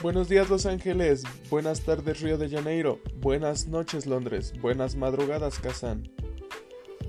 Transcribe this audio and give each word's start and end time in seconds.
Buenos 0.00 0.28
días 0.28 0.48
Los 0.48 0.64
Ángeles, 0.64 1.24
buenas 1.50 1.80
tardes 1.80 2.20
Río 2.20 2.38
de 2.38 2.48
Janeiro, 2.48 3.00
buenas 3.16 3.66
noches 3.66 4.06
Londres, 4.06 4.52
buenas 4.60 4.94
madrugadas 4.94 5.58
Kazán. 5.58 6.08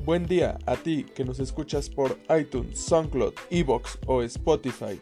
Buen 0.06 0.26
día 0.26 0.58
a 0.66 0.76
ti 0.76 1.06
que 1.14 1.24
nos 1.24 1.40
escuchas 1.40 1.88
por 1.88 2.18
iTunes, 2.36 2.80
SoundCloud, 2.80 3.36
Evox 3.52 4.00
o 4.08 4.24
Spotify. 4.24 5.00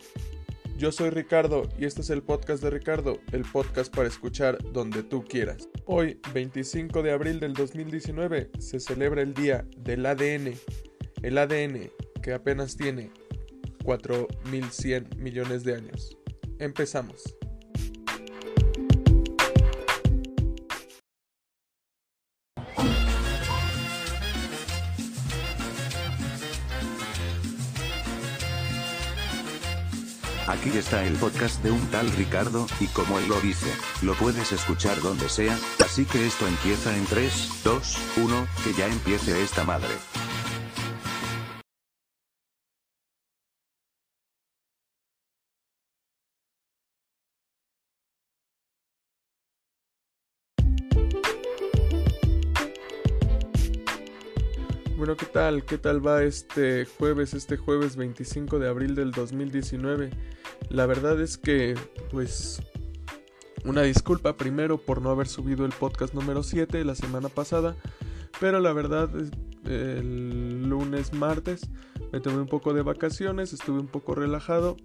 Yo 0.77 0.91
soy 0.91 1.11
Ricardo 1.11 1.69
y 1.79 1.85
este 1.85 2.01
es 2.01 2.09
el 2.09 2.23
podcast 2.23 2.61
de 2.61 2.71
Ricardo, 2.71 3.21
el 3.31 3.43
podcast 3.43 3.95
para 3.95 4.09
escuchar 4.09 4.57
donde 4.73 5.01
tú 5.01 5.23
quieras. 5.23 5.69
Hoy, 5.85 6.19
25 6.33 7.01
de 7.03 7.13
abril 7.13 7.39
del 7.39 7.53
2019, 7.53 8.51
se 8.59 8.81
celebra 8.81 9.21
el 9.21 9.33
Día 9.33 9.65
del 9.77 10.05
ADN. 10.05 10.55
El 11.23 11.37
ADN 11.37 11.89
que 12.21 12.33
apenas 12.33 12.75
tiene 12.75 13.11
4.100 13.85 15.15
millones 15.15 15.63
de 15.63 15.75
años. 15.75 16.17
Empezamos. 16.59 17.36
Aquí 30.67 30.79
está 30.79 31.05
el 31.05 31.15
podcast 31.15 31.63
de 31.63 31.71
un 31.71 31.79
tal 31.91 32.11
Ricardo, 32.11 32.67
y 32.81 32.87
como 32.87 33.19
él 33.19 33.29
lo 33.29 33.39
dice, 33.39 33.71
lo 34.01 34.15
puedes 34.15 34.51
escuchar 34.51 34.99
donde 35.01 35.29
sea, 35.29 35.57
así 35.79 36.03
que 36.03 36.27
esto 36.27 36.45
empieza 36.45 36.93
en 36.97 37.05
3, 37.05 37.61
2, 37.63 37.97
1, 38.17 38.47
que 38.65 38.73
ya 38.73 38.87
empiece 38.87 39.41
esta 39.41 39.63
madre. 39.63 39.87
Bueno, 54.97 55.15
¿qué 55.15 55.27
tal? 55.27 55.63
¿Qué 55.63 55.77
tal 55.77 56.05
va 56.05 56.23
este 56.23 56.83
jueves, 56.83 57.33
este 57.33 57.55
jueves 57.55 57.95
25 57.95 58.59
de 58.59 58.67
abril 58.67 58.95
del 58.95 59.11
2019? 59.11 60.36
La 60.69 60.85
verdad 60.85 61.19
es 61.21 61.37
que, 61.37 61.75
pues, 62.11 62.61
una 63.65 63.81
disculpa 63.83 64.37
primero 64.37 64.77
por 64.77 65.01
no 65.01 65.09
haber 65.09 65.27
subido 65.27 65.65
el 65.65 65.71
podcast 65.71 66.13
número 66.13 66.43
7 66.43 66.83
la 66.83 66.95
semana 66.95 67.29
pasada, 67.29 67.75
pero 68.39 68.59
la 68.59 68.73
verdad, 68.73 69.09
el 69.65 70.69
lunes, 70.69 71.13
martes, 71.13 71.69
me 72.11 72.19
tomé 72.19 72.39
un 72.39 72.47
poco 72.47 72.73
de 72.73 72.81
vacaciones, 72.81 73.53
estuve 73.53 73.79
un 73.79 73.87
poco 73.87 74.15
relajado 74.15 74.77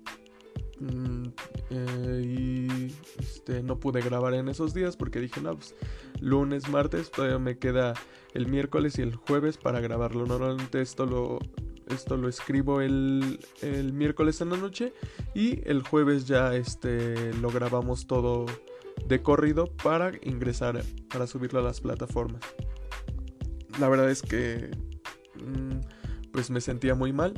mm, 0.81 1.25
eh, 1.71 2.23
y 2.25 2.95
este, 3.21 3.63
no 3.63 3.79
pude 3.79 4.01
grabar 4.01 4.35
en 4.35 4.49
esos 4.49 4.75
días 4.75 4.97
porque 4.97 5.21
dije, 5.21 5.41
no, 5.41 5.55
pues 5.57 5.75
lunes, 6.21 6.69
martes, 6.69 7.11
todavía 7.11 7.39
me 7.39 7.59
queda 7.59 7.95
el 8.35 8.47
miércoles 8.47 8.99
y 8.99 9.03
el 9.03 9.15
jueves 9.15 9.59
para 9.59 9.81
grabarlo. 9.81 10.27
Normalmente 10.27 10.81
esto 10.81 11.07
lo, 11.07 11.39
esto 11.93 12.17
lo 12.17 12.29
escribo 12.29 12.81
el, 12.81 13.41
el 13.61 13.93
miércoles 13.93 14.41
en 14.41 14.51
la 14.51 14.57
noche 14.57 14.93
y 15.35 15.67
el 15.69 15.83
jueves 15.83 16.27
ya 16.27 16.55
este, 16.55 17.33
lo 17.35 17.51
grabamos 17.51 18.07
todo 18.07 18.47
de 19.07 19.23
corrido 19.23 19.67
para 19.83 20.13
ingresar, 20.23 20.83
para 21.13 21.27
subirlo 21.27 21.61
a 21.61 21.63
las 21.63 21.81
plataformas. 21.81 22.43
La 23.79 23.89
verdad 23.89 24.11
es 24.11 24.23
que 24.23 24.71
mm, 25.37 26.31
pues 26.33 26.51
me 26.51 26.61
sentía 26.61 26.95
muy 26.95 27.13
mal. 27.13 27.35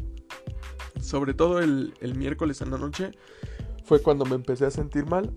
Sobre 1.01 1.35
todo 1.35 1.61
el, 1.61 1.95
el 2.01 2.15
miércoles 2.15 2.61
en 2.61 2.71
la 2.71 2.79
noche 2.79 3.13
fue 3.85 4.01
cuando 4.01 4.25
me 4.25 4.35
empecé 4.35 4.67
a 4.67 4.71
sentir 4.71 5.07
mal. 5.07 5.31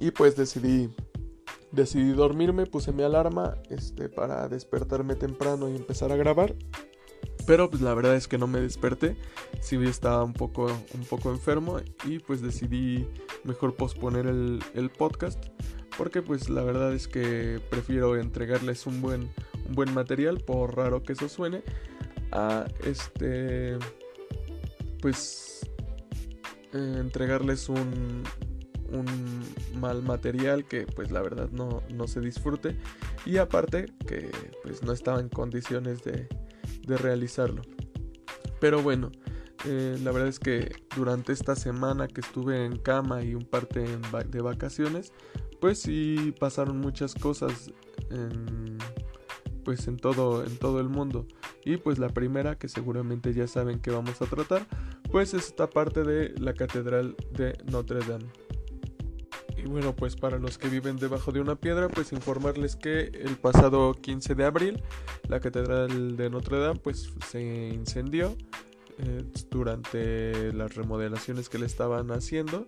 Y 0.00 0.10
pues 0.10 0.36
decidí 0.36 0.90
decidí 1.72 2.12
dormirme, 2.12 2.66
puse 2.66 2.92
mi 2.92 3.02
alarma 3.02 3.56
este, 3.70 4.08
para 4.08 4.48
despertarme 4.48 5.16
temprano 5.16 5.68
y 5.68 5.76
empezar 5.76 6.12
a 6.12 6.16
grabar. 6.16 6.54
Pero 7.46 7.68
pues 7.68 7.82
la 7.82 7.92
verdad 7.94 8.14
es 8.14 8.28
que 8.28 8.38
no 8.38 8.46
me 8.46 8.60
desperté, 8.60 9.16
sí 9.60 9.76
estaba 9.84 10.22
un 10.22 10.32
poco, 10.32 10.66
un 10.94 11.04
poco 11.04 11.30
enfermo 11.30 11.78
y 12.04 12.18
pues 12.20 12.40
decidí 12.40 13.08
mejor 13.44 13.74
posponer 13.74 14.26
el, 14.26 14.62
el, 14.74 14.90
podcast 14.90 15.44
porque 15.98 16.22
pues 16.22 16.48
la 16.48 16.62
verdad 16.62 16.94
es 16.94 17.08
que 17.08 17.60
prefiero 17.70 18.16
entregarles 18.16 18.86
un 18.86 19.00
buen, 19.02 19.30
un 19.66 19.74
buen 19.74 19.92
material, 19.92 20.38
por 20.38 20.76
raro 20.76 21.02
que 21.02 21.14
eso 21.14 21.28
suene, 21.28 21.62
a 22.30 22.66
este 22.84 23.76
pues 25.00 25.68
eh, 26.72 26.96
entregarles 26.98 27.68
un, 27.68 28.22
un 28.92 29.44
mal 29.80 30.02
material 30.02 30.64
que 30.64 30.86
pues 30.86 31.10
la 31.10 31.20
verdad 31.20 31.50
no, 31.50 31.82
no 31.92 32.06
se 32.06 32.20
disfrute. 32.20 32.76
Y 33.26 33.36
aparte 33.36 33.86
que 34.06 34.30
pues 34.62 34.82
no 34.82 34.92
estaba 34.92 35.20
en 35.20 35.28
condiciones 35.28 36.02
de, 36.04 36.28
de 36.86 36.96
realizarlo. 36.96 37.62
Pero 38.60 38.82
bueno, 38.82 39.10
eh, 39.64 39.98
la 40.02 40.12
verdad 40.12 40.28
es 40.28 40.38
que 40.38 40.74
durante 40.96 41.32
esta 41.32 41.54
semana 41.54 42.08
que 42.08 42.20
estuve 42.20 42.64
en 42.64 42.78
cama 42.78 43.22
y 43.22 43.34
un 43.34 43.44
parte 43.44 43.84
de 44.28 44.40
vacaciones, 44.40 45.12
pues 45.60 45.80
sí 45.80 46.34
pasaron 46.40 46.78
muchas 46.80 47.14
cosas 47.14 47.70
en, 48.10 48.78
pues 49.64 49.86
en 49.86 49.96
todo, 49.96 50.44
en 50.44 50.56
todo 50.58 50.80
el 50.80 50.88
mundo. 50.88 51.26
Y 51.64 51.76
pues 51.76 51.98
la 51.98 52.08
primera, 52.08 52.58
que 52.58 52.68
seguramente 52.68 53.32
ya 53.32 53.46
saben 53.46 53.78
que 53.78 53.90
vamos 53.90 54.20
a 54.20 54.26
tratar, 54.26 54.66
pues 55.10 55.34
es 55.34 55.46
esta 55.46 55.70
parte 55.70 56.02
de 56.02 56.34
la 56.40 56.54
Catedral 56.54 57.14
de 57.30 57.56
Notre 57.70 58.00
Dame. 58.00 58.26
Y 59.62 59.66
bueno, 59.66 59.94
pues 59.94 60.16
para 60.16 60.38
los 60.38 60.58
que 60.58 60.68
viven 60.68 60.96
debajo 60.96 61.30
de 61.30 61.40
una 61.40 61.54
piedra, 61.54 61.88
pues 61.88 62.12
informarles 62.12 62.74
que 62.74 63.00
el 63.00 63.36
pasado 63.36 63.94
15 63.94 64.34
de 64.34 64.44
abril 64.44 64.82
la 65.28 65.38
Catedral 65.38 66.16
de 66.16 66.30
Notre 66.30 66.58
Dame 66.58 66.80
pues 66.80 67.12
se 67.28 67.68
incendió 67.68 68.36
eh, 68.98 69.24
durante 69.50 70.52
las 70.52 70.74
remodelaciones 70.74 71.48
que 71.48 71.58
le 71.58 71.66
estaban 71.66 72.10
haciendo 72.10 72.66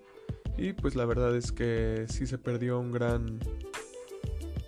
y 0.56 0.72
pues 0.72 0.94
la 0.94 1.04
verdad 1.04 1.36
es 1.36 1.50
que 1.50 2.06
sí 2.08 2.26
se 2.26 2.38
perdió 2.38 2.78
un 2.78 2.92
gran 2.92 3.40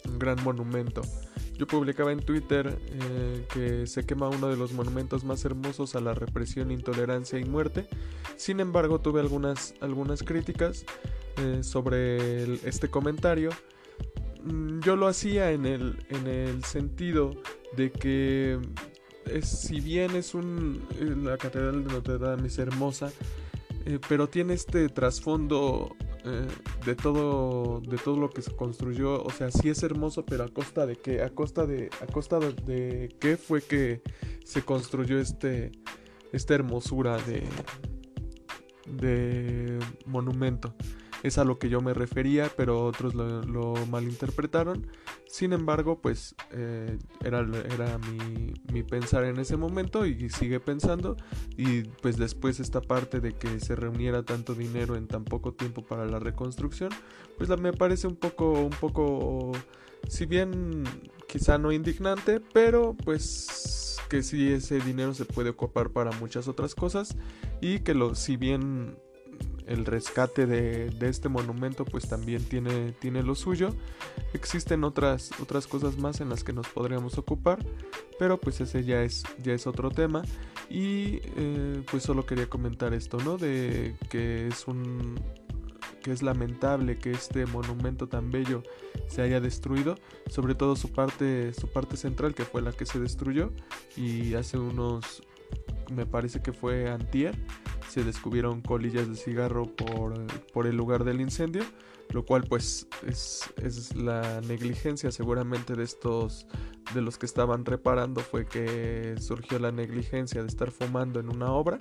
un 0.09 0.19
gran 0.19 0.43
monumento. 0.43 1.03
Yo 1.57 1.67
publicaba 1.67 2.13
en 2.13 2.21
Twitter 2.21 2.77
eh, 2.91 3.47
que 3.53 3.87
se 3.87 4.05
quema 4.05 4.29
uno 4.29 4.49
de 4.49 4.57
los 4.57 4.73
monumentos 4.73 5.25
más 5.25 5.45
hermosos 5.45 5.95
a 5.95 6.01
la 6.01 6.13
represión, 6.13 6.71
intolerancia 6.71 7.39
y 7.39 7.45
muerte. 7.45 7.87
Sin 8.37 8.61
embargo, 8.61 9.01
tuve 9.01 9.21
algunas, 9.21 9.75
algunas 9.81 10.23
críticas 10.23 10.85
eh, 11.39 11.63
sobre 11.63 12.55
este 12.67 12.89
comentario, 12.89 13.51
mm, 14.43 14.81
yo 14.81 14.97
lo 14.97 15.07
hacía 15.07 15.53
en 15.53 15.67
el, 15.67 15.99
en 16.09 16.27
el 16.27 16.65
sentido 16.65 17.33
de 17.77 17.93
que 17.93 18.59
si 19.43 19.81
bien 19.81 20.15
es 20.15 20.35
un 20.35 20.87
eh, 20.99 21.15
la 21.17 21.37
catedral 21.37 21.85
de 21.85 21.93
Notre 21.93 22.19
Dame 22.19 22.47
es 22.47 22.59
hermosa, 22.59 23.13
eh, 23.85 23.99
pero 24.09 24.29
tiene 24.29 24.55
este 24.55 24.89
trasfondo 24.89 25.95
de 26.85 26.97
todo 26.97 27.81
de 27.81 27.99
todo 27.99 28.17
lo 28.17 28.31
que 28.31 28.43
se 28.43 28.51
construyó, 28.57 29.23
o 29.23 29.31
sea, 29.31 29.49
sí 29.53 29.69
es 29.69 29.85
hermoso, 29.85 30.27
pero 30.27 30.43
a 30.43 30.49
costa 30.49 30.85
de 30.85 30.97
qué, 30.97 31.23
a 31.23 31.31
costa 31.31 31.67
de 31.67 31.89
a 32.03 32.07
costa 32.07 32.41
de 32.41 33.15
qué 33.21 33.37
fue 33.37 33.63
que 33.63 34.03
se 34.45 34.63
construyó 34.63 35.21
este 35.21 35.71
esta 36.33 36.55
hermosura 36.55 37.17
de 37.19 37.45
de 38.87 39.79
monumento. 40.07 40.75
Es 41.27 41.39
a 41.39 41.45
lo 41.45 41.59
que 41.59 41.69
yo 41.69 41.81
me 41.81 41.93
refería, 41.93 42.49
pero 42.57 42.85
otros 42.85 43.13
lo, 43.17 43.75
malinterpretaron. 43.91 44.87
Sin 45.27 45.53
embargo, 45.53 46.01
pues 46.01 46.37
eh, 46.53 46.97
era, 47.25 47.41
era 47.41 47.99
mi, 48.73 48.85
pensar 48.85 49.25
en 49.25 49.41
ese 49.41 49.57
momento 49.57 50.07
y 50.07 50.31
sigue 50.31 50.61
pensando. 50.61 51.17
Y 51.57 51.83
pues 51.83 52.17
después 52.17 52.61
esta 52.61 52.81
parte 52.81 53.19
de 53.19 53.33
que 53.33 53.59
se 53.59 53.75
reuniera 53.75 54.23
tanto 54.23 54.55
dinero 54.55 54.95
en 54.95 55.09
tan 55.09 55.25
poco 55.25 55.53
tiempo 55.53 55.83
para 55.83 56.07
la 56.07 56.21
reconstrucción, 56.21 56.91
pues 57.37 57.49
me 57.59 57.73
parece 57.73 58.07
un 58.07 58.15
poco, 58.15 58.53
un 58.53 58.71
poco, 58.71 59.51
si 60.09 60.27
bien 60.27 60.85
quizá 61.27 61.59
no 61.59 61.73
indignante, 61.73 62.41
pero 62.53 62.95
pues 62.95 63.99
que 64.09 64.23
sí 64.23 64.53
ese 64.53 64.79
dinero 64.79 65.13
se 65.13 65.25
puede 65.25 65.51
ocupar 65.51 65.91
para 65.91 66.13
muchas 66.13 66.47
otras 66.47 66.77
cosas 66.77 67.17
y 67.61 67.81
que 67.81 67.95
lo, 67.95 68.15
si 68.15 68.37
bien 68.37 68.97
el 69.67 69.85
rescate 69.85 70.47
de, 70.47 70.93
este 71.09 71.29
monumento 71.29 71.85
pues 71.85 72.09
también 72.09 72.45
tiene, 72.45 72.93
tiene 72.93 73.23
lo 73.23 73.35
suyo. 73.35 73.71
Existen 74.33 74.85
otras, 74.85 75.31
otras 75.41 75.67
cosas 75.67 75.99
más 75.99 76.21
en 76.21 76.29
las 76.29 76.45
que 76.45 76.53
nos 76.53 76.69
podríamos 76.69 77.19
ocupar, 77.19 77.59
pero 78.19 78.39
pues 78.39 78.61
ese 78.61 78.85
ya 78.85 79.03
es, 79.03 79.25
ya 79.43 79.53
es 79.53 79.67
otro 79.67 79.91
tema. 79.91 80.23
Y 80.69 81.21
eh, 81.37 81.83
pues 81.91 82.03
solo 82.03 82.27
quería 82.27 82.49
comentar 82.49 82.95
esto, 82.95 83.19
¿no? 83.19 83.37
De 83.37 83.97
que 84.11 84.49
es 84.49 84.67
un 84.67 85.21
que 86.03 86.13
es 86.13 86.23
lamentable 86.23 86.99
que 86.99 87.11
este 87.11 87.47
monumento 87.47 88.09
tan 88.09 88.31
bello 88.31 88.63
se 89.09 89.23
haya 89.23 89.41
destruido, 89.41 89.97
sobre 90.29 90.55
todo 90.55 90.77
su 90.77 90.93
parte, 90.93 91.53
su 91.53 91.67
parte 91.67 91.97
central 91.97 92.33
que 92.33 92.45
fue 92.45 92.63
la 92.63 92.71
que 92.71 92.87
se 92.87 93.01
destruyó 93.01 93.51
y 93.97 94.35
hace 94.35 94.57
unos 94.57 95.25
me 95.91 96.07
parece 96.07 96.41
que 96.41 96.53
fue 96.53 96.91
antier 96.91 97.35
se 97.89 98.05
descubrieron 98.05 98.61
colillas 98.61 99.09
de 99.09 99.17
cigarro 99.17 99.65
por, 99.65 100.15
por 100.53 100.67
el 100.67 100.77
lugar 100.77 101.05
del 101.05 101.21
incendio, 101.21 101.65
lo 102.11 102.25
cual 102.25 102.45
pues 102.49 102.87
es, 103.07 103.53
es, 103.63 103.95
la 103.97 104.41
negligencia 104.43 105.11
seguramente 105.11 105.75
de 105.75 105.85
estos 105.85 106.47
de 106.95 107.01
los 107.01 107.19
que 107.19 107.27
estaban 107.27 107.65
reparando 107.65 108.21
fue 108.21 108.47
que 108.47 109.15
surgió 109.19 109.59
la 109.59 109.73
negligencia 109.73 110.43
de 110.43 110.49
estar 110.49 110.71
fumando 110.71 111.21
en 111.21 111.31
una 111.31 111.53
obra 111.53 111.79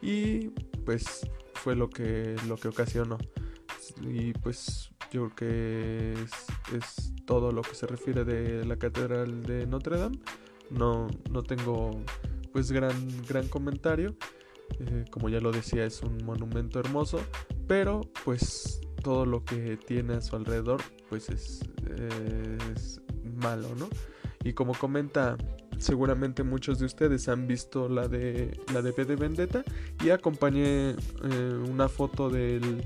y 0.00 0.50
pues 0.84 1.28
fue 1.54 1.74
lo 1.74 1.90
que 1.90 2.36
lo 2.46 2.56
que 2.56 2.68
ocasionó. 2.68 3.18
Y 4.02 4.32
pues 4.34 4.90
yo 5.10 5.30
creo 5.30 5.34
que 5.34 6.12
es, 6.76 7.12
todo 7.24 7.52
lo 7.52 7.62
que 7.62 7.74
se 7.74 7.86
refiere 7.86 8.24
de 8.24 8.64
la 8.64 8.76
catedral 8.76 9.42
de 9.42 9.66
Notre 9.66 9.98
Dame. 9.98 10.18
No, 10.70 11.08
no 11.30 11.42
tengo 11.42 12.02
pues 12.52 12.72
gran 12.72 12.92
gran 13.26 13.48
comentario. 13.48 14.16
Eh, 14.80 15.06
como 15.10 15.30
ya 15.30 15.40
lo 15.40 15.50
decía 15.50 15.86
es 15.86 16.02
un 16.02 16.18
monumento 16.26 16.78
hermoso 16.78 17.20
pero 17.66 18.02
pues 18.24 18.82
todo 19.02 19.24
lo 19.24 19.42
que 19.42 19.78
tiene 19.78 20.14
a 20.14 20.20
su 20.20 20.36
alrededor 20.36 20.82
pues 21.08 21.30
es, 21.30 21.62
malo 23.36 23.74
no 23.76 23.88
y 24.44 24.52
como 24.52 24.74
comenta 24.74 25.38
seguramente 25.78 26.42
muchos 26.42 26.78
de 26.78 26.84
ustedes 26.84 27.28
han 27.28 27.46
visto 27.46 27.88
la 27.88 28.08
de 28.08 28.60
la 28.72 28.82
de 28.82 28.92
B 28.92 29.04
de 29.06 29.16
Vendetta 29.16 29.64
y 30.04 30.10
acompañé 30.10 30.90
eh, 30.90 30.96
una 31.68 31.88
foto 31.88 32.28
del, 32.28 32.84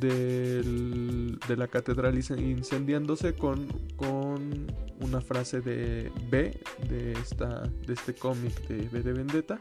del, 0.00 1.38
de 1.48 1.56
la 1.56 1.68
catedral 1.68 2.18
incendiándose 2.18 3.34
con, 3.34 3.66
con 3.96 4.66
una 5.00 5.20
frase 5.20 5.60
de 5.60 6.10
B 6.30 6.58
de 6.88 7.12
esta 7.12 7.62
de 7.86 7.92
este 7.92 8.14
cómic 8.14 8.66
de 8.68 8.88
B 8.88 9.02
de 9.02 9.12
Vendetta 9.12 9.60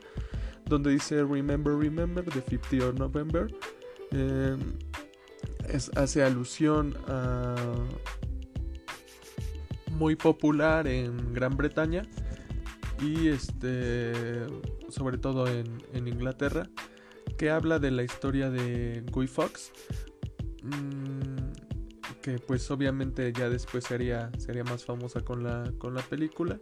donde 0.65 0.91
dice 0.91 1.23
Remember 1.23 1.75
Remember 1.75 2.23
the 2.23 2.41
50 2.41 2.87
of 2.87 2.95
November 2.99 3.47
eh, 4.11 4.57
es, 5.67 5.91
hace 5.95 6.23
alusión 6.23 6.95
a 7.07 7.55
muy 9.91 10.15
popular 10.15 10.87
en 10.87 11.33
Gran 11.33 11.55
Bretaña 11.55 12.03
y 13.01 13.27
este 13.27 14.45
sobre 14.89 15.17
todo 15.17 15.47
en, 15.47 16.07
Inglaterra 16.07 16.69
que 17.37 17.49
habla 17.49 17.79
de 17.79 17.91
la 17.91 18.03
historia 18.03 18.49
de 18.49 19.03
Guy 19.11 19.27
Fox 19.27 19.71
mm, 20.61 21.42
que 22.23 22.39
pues 22.39 22.71
obviamente 22.71 23.31
ya 23.33 23.49
después 23.49 23.83
sería, 23.83 24.31
sería 24.39 24.63
más 24.63 24.83
famosa 24.83 25.21
con 25.21 25.43
la, 25.43 25.71
con 25.77 25.93
la 25.93 26.01
película 26.01 26.59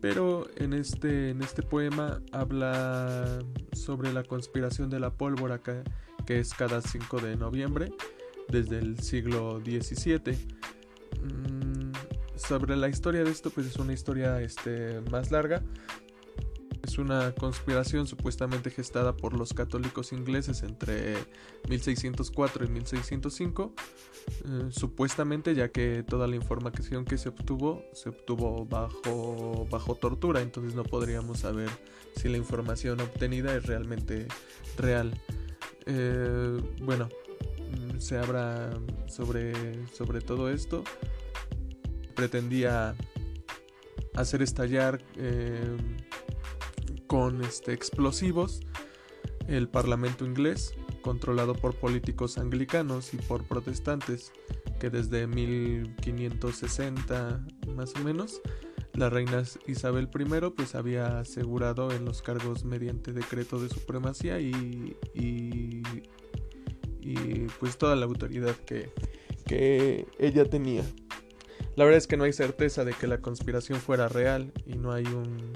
pero 0.00 0.46
en 0.56 0.74
este, 0.74 1.30
en 1.30 1.42
este 1.42 1.62
poema 1.62 2.20
habla 2.32 3.38
sobre 3.72 4.12
la 4.12 4.22
conspiración 4.22 4.90
de 4.90 5.00
la 5.00 5.10
pólvora 5.10 5.62
que, 5.62 5.82
es 6.26 6.52
cada 6.52 6.82
5 6.82 7.20
de 7.20 7.36
noviembre 7.36 7.92
desde 8.48 8.80
el 8.80 8.98
siglo 9.00 9.60
XVII 9.60 10.36
sobre 12.36 12.76
la 12.76 12.88
historia 12.88 13.24
de 13.24 13.30
esto, 13.30 13.48
pues 13.50 13.66
es 13.66 13.76
una 13.76 13.94
historia 13.94 14.40
este, 14.42 15.00
más 15.10 15.30
larga. 15.30 15.62
Es 16.84 16.98
una 16.98 17.32
conspiración 17.32 18.06
supuestamente 18.06 18.70
gestada 18.70 19.16
por 19.16 19.32
los 19.32 19.54
católicos 19.54 20.12
ingleses 20.12 20.62
entre 20.62 21.16
1604 21.66 22.66
y 22.66 22.68
1605, 22.68 23.72
eh, 24.44 24.68
supuestamente 24.70 25.54
ya 25.54 25.70
que 25.70 26.02
toda 26.02 26.26
la 26.26 26.36
información 26.36 27.06
que 27.06 27.16
se 27.16 27.30
obtuvo 27.30 27.82
se 27.94 28.10
obtuvo 28.10 28.66
bajo, 28.66 29.66
bajo 29.70 29.94
tortura, 29.94 30.42
entonces 30.42 30.74
no 30.74 30.84
podríamos 30.84 31.40
saber 31.40 31.70
si 32.16 32.28
la 32.28 32.36
información 32.36 33.00
obtenida 33.00 33.56
es 33.56 33.64
realmente 33.64 34.28
real. 34.76 35.18
Eh, 35.86 36.60
bueno, 36.82 37.08
mm, 37.70 37.98
se 37.98 38.18
habla 38.18 38.78
sobre, 39.06 39.86
sobre 39.94 40.20
todo 40.20 40.50
esto 40.50 40.84
pretendía 42.14 42.94
hacer 44.14 44.42
estallar 44.42 45.02
eh, 45.16 45.76
con 47.06 47.44
este, 47.44 47.72
explosivos 47.72 48.60
el 49.48 49.68
Parlamento 49.68 50.24
inglés, 50.24 50.74
controlado 51.02 51.54
por 51.54 51.74
políticos 51.74 52.38
anglicanos 52.38 53.12
y 53.14 53.18
por 53.18 53.44
protestantes, 53.44 54.32
que 54.80 54.90
desde 54.90 55.26
1560 55.26 57.44
más 57.74 57.94
o 57.94 57.98
menos, 58.00 58.40
la 58.94 59.10
reina 59.10 59.42
Isabel 59.66 60.08
I 60.14 60.50
pues 60.50 60.74
había 60.74 61.18
asegurado 61.18 61.92
en 61.92 62.04
los 62.04 62.22
cargos 62.22 62.64
mediante 62.64 63.12
decreto 63.12 63.60
de 63.60 63.68
supremacía 63.68 64.40
y, 64.40 64.96
y, 65.14 65.82
pues 67.60 67.76
toda 67.76 67.96
la 67.96 68.06
autoridad 68.06 68.54
que, 68.54 68.90
que 69.46 70.06
ella 70.18 70.48
tenía. 70.48 70.84
La 71.76 71.84
verdad 71.84 71.98
es 71.98 72.06
que 72.06 72.16
no 72.16 72.24
hay 72.24 72.32
certeza 72.32 72.84
de 72.84 72.94
que 72.94 73.06
la 73.06 73.18
conspiración 73.18 73.80
fuera 73.80 74.08
real 74.08 74.52
y 74.64 74.76
no 74.76 74.92
hay 74.92 75.04
un 75.04 75.52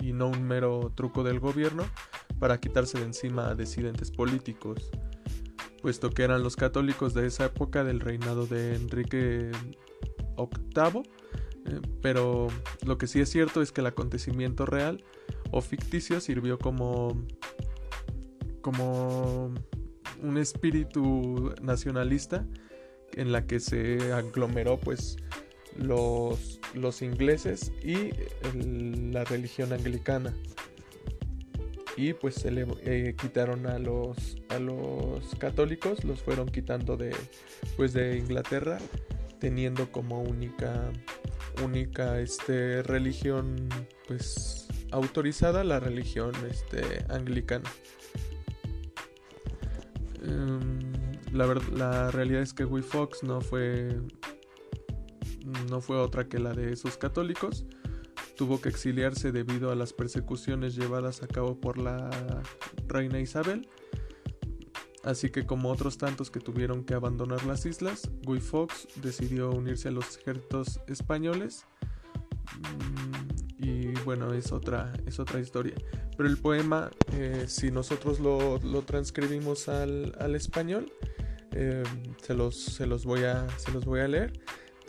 y 0.00 0.12
no 0.12 0.28
un 0.28 0.42
mero 0.42 0.92
truco 0.94 1.22
del 1.22 1.40
gobierno 1.40 1.84
para 2.38 2.58
quitarse 2.58 2.98
de 2.98 3.04
encima 3.04 3.48
a 3.48 3.54
disidentes 3.54 4.10
políticos, 4.10 4.90
puesto 5.82 6.10
que 6.10 6.22
eran 6.22 6.42
los 6.42 6.56
católicos 6.56 7.14
de 7.14 7.26
esa 7.26 7.46
época 7.46 7.84
del 7.84 8.00
reinado 8.00 8.46
de 8.46 8.74
Enrique 8.74 9.50
VIII, 10.36 11.02
eh, 11.66 11.80
pero 12.00 12.48
lo 12.86 12.98
que 12.98 13.06
sí 13.06 13.20
es 13.20 13.28
cierto 13.28 13.60
es 13.62 13.72
que 13.72 13.82
el 13.82 13.86
acontecimiento 13.86 14.66
real 14.66 15.04
o 15.50 15.60
ficticio 15.60 16.20
sirvió 16.20 16.58
como 16.58 17.16
como 18.62 19.54
un 20.22 20.38
espíritu 20.38 21.54
nacionalista 21.62 22.46
en 23.14 23.32
la 23.32 23.46
que 23.46 23.58
se 23.58 24.12
aglomeró 24.12 24.78
pues 24.78 25.16
los, 25.76 26.59
los 26.74 27.02
ingleses 27.02 27.72
y 27.82 28.12
la 29.12 29.24
religión 29.24 29.72
anglicana. 29.72 30.34
Y 31.96 32.14
pues 32.14 32.36
se 32.36 32.50
le 32.50 32.66
eh, 32.82 33.14
quitaron 33.20 33.66
a 33.66 33.78
los, 33.78 34.36
a 34.48 34.58
los 34.58 35.34
católicos, 35.38 36.04
los 36.04 36.22
fueron 36.22 36.48
quitando 36.48 36.96
de, 36.96 37.14
pues 37.76 37.92
de 37.92 38.16
Inglaterra, 38.16 38.78
teniendo 39.38 39.90
como 39.92 40.22
única, 40.22 40.90
única 41.62 42.20
este, 42.20 42.82
religión 42.82 43.68
pues 44.06 44.66
autorizada 44.92 45.62
la 45.64 45.80
religión 45.80 46.32
este, 46.50 47.04
anglicana. 47.08 47.70
Em, 50.22 50.80
la, 51.32 51.54
la 51.72 52.10
realidad 52.10 52.42
es 52.42 52.54
que 52.54 52.64
Guy 52.64 52.82
Fox 52.82 53.22
no 53.22 53.40
fue 53.40 53.98
no 55.70 55.80
fue 55.80 55.96
otra 55.96 56.28
que 56.28 56.38
la 56.38 56.52
de 56.52 56.72
esos 56.72 56.96
católicos. 56.96 57.64
Tuvo 58.36 58.60
que 58.60 58.68
exiliarse 58.68 59.32
debido 59.32 59.70
a 59.70 59.74
las 59.74 59.92
persecuciones 59.92 60.74
llevadas 60.74 61.22
a 61.22 61.26
cabo 61.26 61.60
por 61.60 61.78
la 61.78 62.10
reina 62.86 63.20
Isabel. 63.20 63.68
Así 65.02 65.30
que 65.30 65.46
como 65.46 65.70
otros 65.70 65.96
tantos 65.96 66.30
que 66.30 66.40
tuvieron 66.40 66.84
que 66.84 66.94
abandonar 66.94 67.44
las 67.46 67.64
islas, 67.64 68.10
Guy 68.22 68.40
Fawkes 68.40 68.88
decidió 68.96 69.50
unirse 69.50 69.88
a 69.88 69.92
los 69.92 70.18
ejércitos 70.18 70.80
españoles. 70.88 71.64
Mm, 72.58 73.64
y 73.64 73.92
bueno, 74.04 74.32
es 74.34 74.52
otra, 74.52 74.92
es 75.06 75.18
otra 75.18 75.40
historia. 75.40 75.74
Pero 76.16 76.28
el 76.28 76.36
poema, 76.36 76.90
eh, 77.12 77.44
si 77.46 77.70
nosotros 77.70 78.20
lo, 78.20 78.58
transcribimos 78.82 79.68
al, 79.68 80.34
español, 80.34 80.92
eh, 81.52 81.82
se, 82.22 82.34
los, 82.34 82.56
se, 82.56 82.86
los 82.86 83.06
voy 83.06 83.24
a, 83.24 83.48
se 83.58 83.72
los 83.72 83.86
voy 83.86 84.00
a 84.00 84.08
leer. 84.08 84.38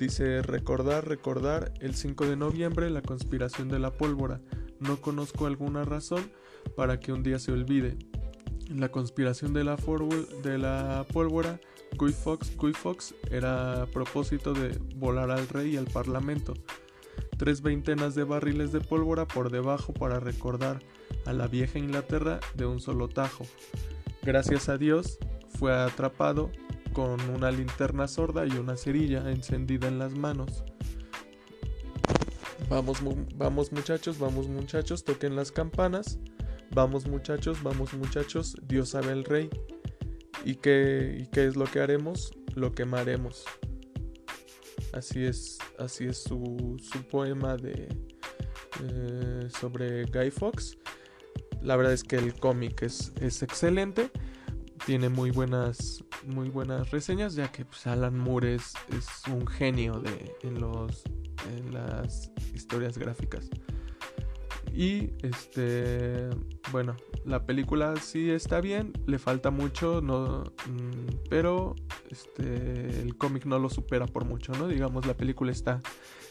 Dice, 0.02 0.42
recordar, 0.42 1.08
recordar, 1.08 1.76
el 1.80 1.94
5 1.94 2.26
de 2.26 2.36
noviembre 2.36 2.90
la 2.90 3.04
conspiración 3.04 3.70
de 3.70 3.78
la 3.78 3.94
pólvora. 3.94 4.42
No 4.80 5.00
conozco 5.00 5.46
alguna 5.46 5.84
razón 5.84 6.32
para 6.76 7.00
que 7.00 7.14
un 7.14 7.22
día 7.22 7.38
se 7.38 7.52
olvide. 7.52 8.00
La 8.68 8.90
conspiración 8.90 9.54
de 9.54 9.64
la, 9.64 9.78
de 10.42 10.58
la 10.58 11.06
pólvora, 11.14 11.60
Guy 11.98 12.14
Fox, 12.14 12.58
Guy 12.58 12.74
Fox 12.74 13.14
era 13.30 13.84
a 13.84 13.86
propósito 13.86 14.56
de 14.56 14.76
volar 14.96 15.30
al 15.30 15.48
rey 15.48 15.76
y 15.76 15.78
al 15.78 15.86
parlamento. 15.86 16.56
Tres 17.38 17.62
veintenas 17.62 18.16
de 18.16 18.24
barriles 18.24 18.72
de 18.72 18.82
pólvora 18.82 19.28
por 19.28 19.52
debajo 19.52 19.94
para 19.94 20.20
recordar 20.20 20.80
a 21.28 21.34
la 21.34 21.48
vieja 21.48 21.78
Inglaterra 21.78 22.40
de 22.56 22.66
un 22.66 22.80
solo 22.80 23.08
tajo. 23.08 23.46
Gracias 24.24 24.68
a 24.68 24.80
Dios 24.80 25.20
fue 25.60 25.72
atrapado 25.72 26.50
con 26.94 27.20
una 27.30 27.52
linterna 27.52 28.08
sorda 28.08 28.46
y 28.46 28.52
una 28.52 28.76
cerilla 28.76 29.30
encendida 29.30 29.88
en 29.88 30.00
las 30.00 30.14
manos. 30.14 30.64
Vamos, 32.70 33.00
vamos 33.36 33.72
muchachos, 33.72 34.20
vamos 34.20 34.48
muchachos, 34.48 35.04
toquen 35.04 35.36
las 35.36 35.52
campanas. 35.52 36.20
Vamos 36.74 37.06
muchachos, 37.06 37.62
vamos 37.64 37.94
muchachos, 37.94 38.56
Dios 38.64 38.90
sabe 38.90 39.12
el 39.12 39.26
rey. 39.26 39.50
¿Y 40.46 40.56
qué, 40.56 41.28
qué 41.34 41.46
es 41.46 41.58
lo 41.58 41.66
que 41.66 41.82
haremos? 41.82 42.32
Lo 42.56 42.72
quemaremos. 42.72 43.44
Así 44.94 45.26
es, 45.26 45.58
así 45.80 46.06
es 46.06 46.24
su, 46.24 46.78
su 46.82 47.04
poema 47.04 47.58
de, 47.58 47.90
eh, 48.84 49.50
sobre 49.60 50.06
Guy 50.06 50.32
Fox. 50.32 50.78
la 51.62 51.76
verdad 51.76 51.94
es 51.94 52.04
que 52.04 52.16
el 52.16 52.34
cómic 52.34 52.82
es, 52.84 53.12
es 53.22 53.44
excelente 53.44 54.12
tiene 54.86 55.10
muy 55.10 55.32
buenas 55.32 56.04
muy 56.26 56.50
buenas 56.50 56.92
reseñas 56.92 57.36
ya 57.36 57.52
que 57.52 57.66
pues, 57.66 57.88
Alan 57.88 58.18
Moore 58.18 58.56
es, 58.56 58.74
es, 58.90 59.08
un 59.32 59.46
genio 59.48 60.00
de 60.00 60.36
en 60.44 60.60
los 60.60 61.04
en 61.56 61.74
las 61.74 62.32
historias 62.54 62.98
gráficas. 62.98 63.50
Y 64.74 65.12
este 65.22 66.30
bueno 66.72 66.96
la 67.26 67.46
película 67.46 67.96
sí 67.98 68.30
está 68.30 68.62
bien 68.62 68.94
le 69.06 69.20
falta 69.20 69.52
mucho 69.52 70.02
no 70.02 70.44
mm, 70.68 71.28
pero 71.30 71.76
este 72.10 73.02
el 73.02 73.18
cómic 73.18 73.46
no 73.46 73.60
lo 73.60 73.70
supera 73.70 74.06
por 74.06 74.26
mucho 74.26 74.54
no 74.54 74.68
digamos 74.68 75.06
la 75.06 75.16
película 75.16 75.52
está 75.52 75.82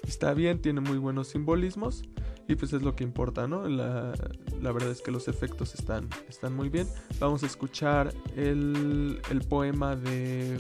está 0.07 0.33
bien 0.33 0.62
tiene 0.62 0.80
muy 0.80 0.97
buenos 0.97 1.28
simbolismos 1.28 2.02
y 2.50 2.57
pues 2.57 2.73
es 2.73 2.83
lo 2.83 2.97
que 2.97 3.04
importa, 3.04 3.47
¿no? 3.47 3.69
La, 3.69 4.12
verdad 4.61 4.90
es 4.90 5.02
que 5.02 5.12
los 5.12 5.28
efectos 5.28 5.75
están, 5.75 6.09
están 6.28 6.52
muy 6.52 6.69
bien. 6.69 6.88
Vamos 7.21 7.45
a 7.45 7.47
escuchar 7.47 8.12
el, 8.37 9.21
poema 9.49 9.95
de... 9.95 10.59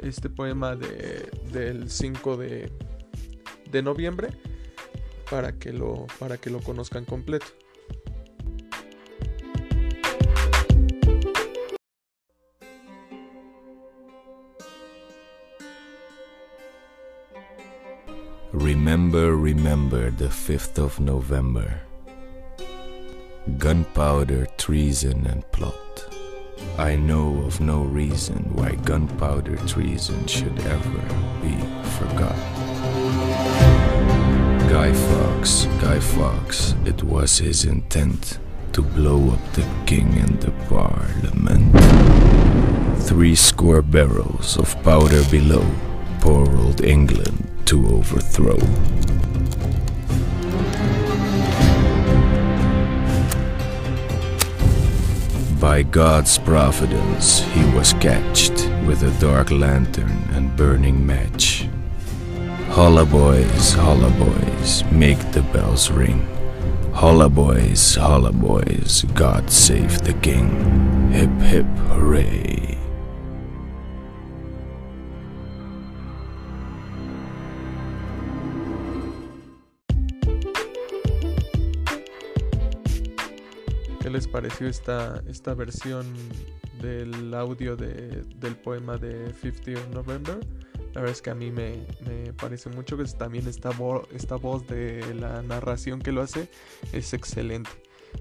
Este 0.00 0.28
poema 0.28 0.74
de, 0.74 1.30
del 1.52 1.88
5 1.88 2.36
de, 2.36 2.72
de 3.70 3.82
noviembre 3.82 4.28
para 5.30 5.52
que, 5.52 5.72
lo, 5.72 6.06
para 6.18 6.36
que 6.36 6.50
lo 6.50 6.60
conozcan 6.60 7.04
completo. 7.04 7.46
Remember, 18.86 19.34
remember 19.34 20.10
the 20.12 20.28
5th 20.28 20.78
of 20.78 21.00
November. 21.00 21.80
Gunpowder, 23.58 24.46
treason, 24.58 25.26
and 25.26 25.42
plot. 25.50 26.06
I 26.78 26.94
know 26.94 27.42
of 27.42 27.60
no 27.60 27.82
reason 27.82 28.44
why 28.54 28.76
gunpowder 28.84 29.56
treason 29.66 30.24
should 30.28 30.56
ever 30.60 31.02
be 31.42 31.56
forgot. 31.98 32.38
Guy 34.70 34.92
Fawkes, 34.92 35.64
Guy 35.82 35.98
Fawkes, 35.98 36.76
it 36.84 37.02
was 37.02 37.38
his 37.38 37.64
intent 37.64 38.38
to 38.72 38.82
blow 38.82 39.30
up 39.30 39.52
the 39.54 39.66
king 39.86 40.14
and 40.14 40.40
the 40.40 40.52
parliament. 40.68 41.74
Three 43.02 43.34
score 43.34 43.82
barrels 43.82 44.56
of 44.56 44.80
powder 44.84 45.24
below 45.28 45.66
poor 46.20 46.46
old 46.56 46.84
England 46.84 47.55
to 47.66 47.86
overthrow. 47.88 48.58
By 55.60 55.82
God's 55.82 56.38
providence, 56.38 57.40
he 57.40 57.64
was 57.74 57.92
catched 57.94 58.70
with 58.86 59.02
a 59.02 59.10
dark 59.20 59.50
lantern 59.50 60.16
and 60.32 60.56
burning 60.56 61.04
match. 61.04 61.68
Holla 62.70 63.04
boys, 63.04 63.72
holla 63.72 64.10
boys, 64.10 64.84
make 64.92 65.18
the 65.32 65.42
bells 65.52 65.90
ring. 65.90 66.26
Holla 66.92 67.28
boys, 67.28 67.96
holla 67.96 68.32
boys, 68.32 69.04
God 69.14 69.50
save 69.50 70.02
the 70.02 70.14
king. 70.14 71.10
Hip 71.10 71.30
hip 71.40 71.66
hooray. 71.88 72.75
Les 84.16 84.26
pareció 84.26 84.66
esta, 84.66 85.22
esta 85.28 85.52
versión 85.52 86.06
del 86.80 87.34
audio 87.34 87.76
de, 87.76 88.22
del 88.36 88.56
poema 88.56 88.96
de 88.96 89.30
50 89.42 89.90
November. 89.92 90.38
La 90.94 91.02
verdad 91.02 91.10
es 91.10 91.20
que 91.20 91.28
a 91.28 91.34
mí 91.34 91.50
me, 91.50 91.84
parece 92.40 92.70
mucho 92.70 92.96
que 92.96 93.04
también 93.04 93.46
esta, 93.46 93.72
esta 94.14 94.36
voz 94.36 94.66
de 94.66 95.14
la 95.14 95.42
narración 95.42 96.00
que 96.00 96.12
lo 96.12 96.22
hace 96.22 96.48
es 96.94 97.12
excelente. 97.12 97.68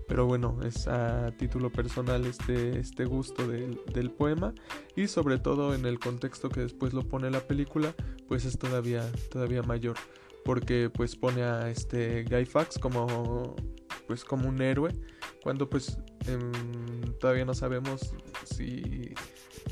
Pero 0.05 0.25
bueno, 0.25 0.59
es 0.65 0.85
a 0.89 1.31
título 1.37 1.71
personal 1.71 2.25
este, 2.25 2.77
este 2.77 3.05
gusto 3.05 3.47
del, 3.47 3.79
del, 3.93 4.11
poema 4.11 4.53
y 4.97 5.07
sobre 5.07 5.37
todo 5.37 5.73
en 5.73 5.85
el 5.85 5.97
contexto 5.99 6.49
que 6.49 6.59
después 6.59 6.91
lo 6.91 7.03
pone 7.03 7.31
la 7.31 7.39
película, 7.39 7.95
pues 8.27 8.43
es 8.43 8.59
todavía, 8.59 9.09
todavía 9.31 9.63
mayor. 9.63 9.95
Porque 10.43 10.89
pues 10.93 11.15
pone 11.15 11.43
a 11.43 11.69
este 11.69 12.25
Guy 12.25 12.43
Fawkes 12.43 12.79
como 12.79 13.55
pues 14.07 14.25
como 14.25 14.49
un 14.49 14.61
héroe 14.61 14.91
cuando 15.45 15.69
pues 15.69 15.99
em, 16.25 17.13
todavía 17.19 17.45
no 17.45 17.53
sabemos 17.53 18.15
si 18.45 19.13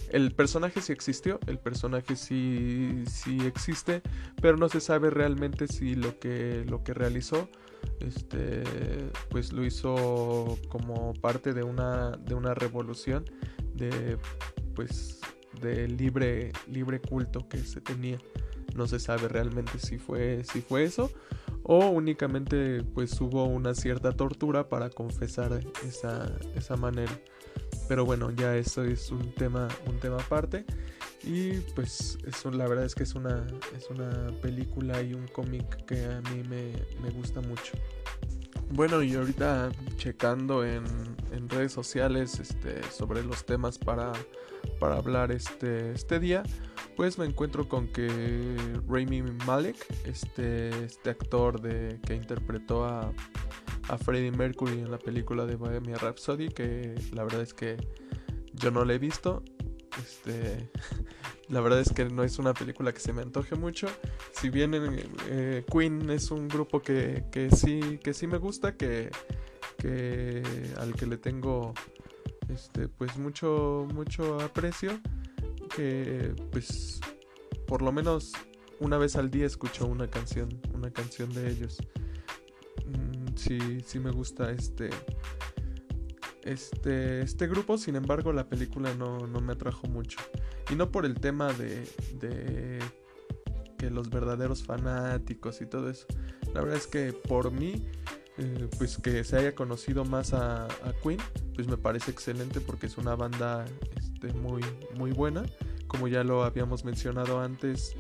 el 0.10 0.32
personaje 0.32 0.82
sí 0.82 0.94
existió, 0.94 1.40
el 1.48 1.58
personaje 1.58 2.16
sí, 2.16 3.04
sí 3.10 3.40
existe, 3.44 4.04
pero 4.40 4.56
no 4.56 4.70
se 4.70 4.80
sabe 4.80 5.10
realmente 5.10 5.68
si 5.68 5.96
lo 5.96 6.20
que, 6.20 6.64
lo 6.70 6.84
que 6.84 6.94
realizó 6.94 7.50
este, 8.02 8.62
pues 9.32 9.52
lo 9.52 9.66
hizo 9.66 10.60
como 10.70 11.16
parte 11.16 11.54
de 11.56 11.64
una, 11.64 12.12
de 12.12 12.36
una 12.36 12.54
revolución 12.54 13.26
de, 13.74 14.20
pues, 14.76 15.22
de 15.60 15.88
libre, 15.88 16.52
libre 16.68 17.02
culto 17.02 17.50
que 17.50 17.58
se 17.58 17.82
tenía. 17.82 18.20
No 18.76 18.86
se 18.86 19.00
sabe 19.00 19.28
realmente 19.28 19.80
si 19.80 19.98
fue, 19.98 20.44
si 20.44 20.62
fue 20.62 20.84
eso 20.84 21.10
o 21.64 21.90
únicamente 21.90 22.84
pues 22.94 23.20
hubo 23.22 23.46
una 23.46 23.74
cierta 23.74 24.12
tortura 24.12 24.68
para 24.70 24.90
confesar 24.90 25.60
esa, 25.88 26.32
esa 26.56 26.76
manera. 26.76 27.12
Pero 27.88 28.06
bueno, 28.06 28.32
ya 28.32 28.56
eso 28.56 28.84
es 28.84 29.12
un 29.12 29.34
tema, 29.34 29.68
un 29.88 30.00
tema 30.00 30.18
aparte. 30.18 30.66
Y 31.24 31.54
pues 31.76 32.18
eso 32.26 32.52
la 32.52 32.68
verdad 32.68 32.86
es 32.86 32.96
que 32.96 33.04
es 33.04 33.16
una, 33.16 33.48
es 33.78 33.90
una 33.90 34.28
película 34.42 35.02
y 35.02 35.14
un 35.14 35.28
cómic 35.28 35.86
que 35.86 36.04
a 36.06 36.22
mí 36.32 36.44
me, 36.50 36.74
me, 37.02 37.10
gusta 37.12 37.40
mucho. 37.40 37.74
Bueno, 38.72 39.02
y 39.02 39.16
ahorita 39.16 39.72
checando 39.96 40.66
en, 40.66 40.84
en 41.32 41.48
redes 41.48 41.72
sociales 41.72 42.40
este, 42.40 42.84
sobre 42.92 43.24
los 43.24 43.46
temas 43.46 43.78
para, 43.78 44.12
para 44.80 44.98
hablar 44.98 45.32
este, 45.32 45.92
este 45.94 46.20
día, 46.20 46.44
pues 46.96 47.18
me 47.18 47.26
encuentro 47.26 47.68
con 47.68 47.88
que 47.88 48.08
Rami 48.88 49.22
Malek, 49.46 49.76
este, 50.06 50.70
este 50.86 51.10
actor 51.10 51.62
de, 51.62 52.00
que 52.06 52.16
interpretó 52.16 52.86
a, 52.86 53.12
Freddie 54.06 54.32
Mercury 54.32 54.80
en 54.80 54.92
la 54.92 54.98
película 54.98 55.46
de 55.46 55.56
Bohemia 55.56 55.98
Rhapsody, 55.98 56.48
que 56.50 56.96
la 57.12 57.24
verdad 57.24 57.42
es 57.42 57.54
que 57.54 57.76
yo 58.54 58.72
no 58.72 58.86
la 58.86 58.94
he 58.94 58.98
visto. 58.98 59.44
Este, 60.02 60.72
la 61.50 61.60
verdad 61.60 61.82
es 61.82 61.92
que 61.92 62.06
no 62.06 62.24
es 62.24 62.40
una 62.40 62.54
película 62.54 62.94
que 62.94 63.02
se 63.02 63.12
me 63.12 63.22
antoje 63.22 63.56
mucho. 63.56 63.88
Si 64.32 64.50
bien 64.50 64.74
eh, 65.30 65.66
Queen 65.70 66.10
es 66.10 66.32
un 66.32 66.48
grupo 66.48 66.82
que, 66.82 67.26
que, 67.30 67.52
sí, 67.52 68.00
que 68.02 68.14
sí 68.14 68.26
me 68.26 68.38
gusta, 68.38 68.78
que, 68.78 69.12
que 69.78 70.42
al 70.78 70.96
que 70.96 71.06
le 71.06 71.18
tengo 71.18 71.74
este, 72.48 72.88
pues 72.88 73.18
mucho, 73.18 73.86
mucho 73.94 74.40
aprecio 74.40 75.00
que 75.76 76.34
pues 76.52 77.00
por 77.68 77.82
lo 77.82 77.92
menos 77.92 78.34
una 78.80 78.98
vez 78.98 79.16
al 79.16 79.32
día 79.32 79.46
escucho 79.46 79.88
una 79.88 80.10
canción, 80.10 80.50
una 80.74 80.92
canción 80.92 81.34
de 81.34 81.50
ellos. 81.50 81.78
Mm, 82.86 83.36
sí, 83.36 83.82
sí 83.86 84.00
me 84.00 84.12
gusta 84.12 84.52
este, 84.52 84.90
este, 86.44 87.22
este 87.22 87.48
grupo, 87.48 87.78
sin 87.78 87.96
embargo 87.96 88.34
la 88.34 88.48
película 88.48 88.94
no, 88.96 89.26
no 89.28 89.40
me 89.40 89.54
atrajo 89.54 89.88
mucho. 89.88 90.20
Y 90.70 90.76
no 90.76 90.92
por 90.92 91.06
el 91.06 91.16
tema 91.16 91.54
de, 91.54 91.88
de 92.20 92.80
que 93.78 93.90
los 93.90 94.10
verdaderos 94.10 94.64
fanáticos 94.64 95.62
y 95.62 95.66
todo 95.66 95.90
eso. 95.90 96.06
La 96.54 96.62
verdad 96.62 96.78
es 96.78 96.88
que 96.88 97.14
por 97.14 97.52
mí, 97.52 97.88
eh, 98.38 98.68
pues 98.78 98.98
que 98.98 99.24
se 99.24 99.38
haya 99.38 99.56
conocido 99.56 100.06
más 100.06 100.34
a, 100.34 100.66
a, 100.66 100.94
Queen, 101.02 101.20
pues 101.56 101.68
me 101.68 101.78
parece 101.78 102.12
excelente 102.12 102.62
porque 102.62 102.88
es 102.88 102.98
una 102.98 103.16
banda 103.16 103.66
este, 103.96 104.34
muy, 104.34 104.62
muy 104.98 105.12
buena 105.12 105.44
como 105.94 106.08
ya 106.08 106.24
lo 106.24 106.44
habíamos 106.44 106.84
mencionado 106.84 107.40
antes, 107.40 107.96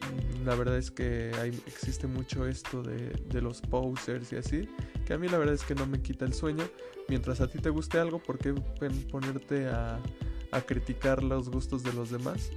mm, 0.00 0.44
la 0.44 0.56
verdad 0.56 0.76
es 0.76 0.90
que 0.90 1.30
existe 1.66 2.08
mucho 2.08 2.48
esto 2.48 2.82
de, 2.82 3.40
los 3.40 3.60
posers 3.60 4.32
y 4.32 4.36
así, 4.36 4.68
que 5.06 5.14
a 5.14 5.18
mí 5.18 5.28
la 5.28 5.38
verdad 5.38 5.54
es 5.54 5.62
que 5.62 5.76
no 5.76 5.86
me 5.86 6.02
quita 6.02 6.24
el 6.24 6.34
sueño. 6.34 6.64
Mientras 7.08 7.40
a 7.40 7.46
ti 7.46 7.60
te 7.60 7.70
guste 7.70 7.98
algo, 8.00 8.18
¿por 8.18 8.38
qué 8.38 8.52
ponerte 9.10 9.68
a, 9.68 10.00
criticar 10.66 11.22
los 11.22 11.48
gustos 11.48 11.84
de 11.84 11.92
los 11.92 12.10
demás? 12.10 12.50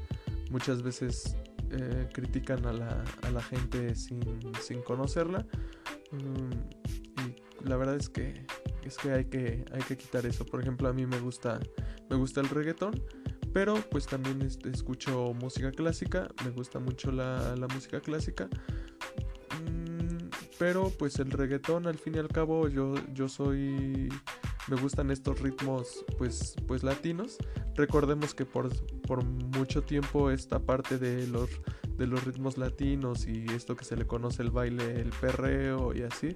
Muchas 0.50 0.82
veces 0.82 1.38
eh, 1.70 2.10
critican 2.12 2.66
a 2.66 2.74
la, 2.74 3.42
gente 3.44 3.94
sin, 3.94 4.20
conocerla. 4.84 5.46
Mm, 6.12 7.22
y 7.22 7.70
la 7.70 7.78
verdad 7.78 7.98
es 7.98 8.10
que, 8.10 8.48
es 8.84 8.98
que 8.98 9.12
hay 9.12 9.26
que 9.26 9.64
hay 9.72 9.84
que 9.84 9.96
quitar 9.96 10.26
eso. 10.26 10.44
Por 10.44 10.60
ejemplo, 10.60 10.90
a 10.90 10.94
mí 10.94 11.06
me 11.06 11.20
gusta, 11.20 11.60
me 12.10 12.16
gusta 12.16 12.42
el 12.42 12.50
reggaetón 12.50 13.00
pero 13.54 13.76
pues 13.90 14.08
también 14.08 14.42
este, 14.42 14.70
escucho 14.70 15.34
música 15.34 15.72
clásica, 15.72 16.30
me 16.44 16.52
gusta 16.52 16.80
mucho 16.80 17.12
la, 17.12 17.56
música 17.74 18.02
clásica. 18.02 18.48
Mm, 19.66 20.30
pero 20.58 20.92
pues 20.98 21.20
el 21.20 21.32
reggaetón 21.32 21.88
al 21.88 21.98
fin 21.98 22.16
y 22.16 22.20
al 22.20 22.28
cabo 22.28 22.68
yo, 22.68 22.94
yo 23.14 23.28
soy 23.28 24.10
me 24.68 24.76
gustan 24.76 25.12
estos 25.12 25.40
ritmos 25.40 26.06
pues, 26.18 26.56
pues 26.68 26.84
latinos. 26.84 27.38
Recordemos 27.76 28.34
que 28.34 28.46
por, 28.46 28.70
por 29.02 29.24
mucho 29.24 29.82
tiempo 29.82 30.30
esta 30.30 30.60
parte 30.60 30.98
de 30.98 31.28
los, 31.28 31.50
de 31.98 32.08
los 32.08 32.24
ritmos 32.24 32.58
latinos 32.58 33.28
y 33.28 33.46
esto 33.56 33.76
que 33.76 33.86
se 33.86 33.96
le 33.96 34.06
conoce 34.06 34.44
el 34.44 34.52
baile, 34.52 35.02
el 35.02 35.10
perreo 35.10 35.96
y 35.96 36.04
así, 36.04 36.36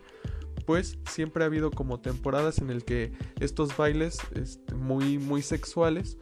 pues 0.65 0.97
siempre 1.09 1.43
ha 1.43 1.47
habido 1.47 1.71
como 1.71 1.99
temporadas 1.99 2.59
en 2.59 2.69
el 2.69 2.83
que 2.83 3.13
estos 3.39 3.77
bailes 3.77 4.17
este, 4.33 4.73
muy, 4.73 5.19
muy 5.19 5.41
sexuales, 5.41 6.17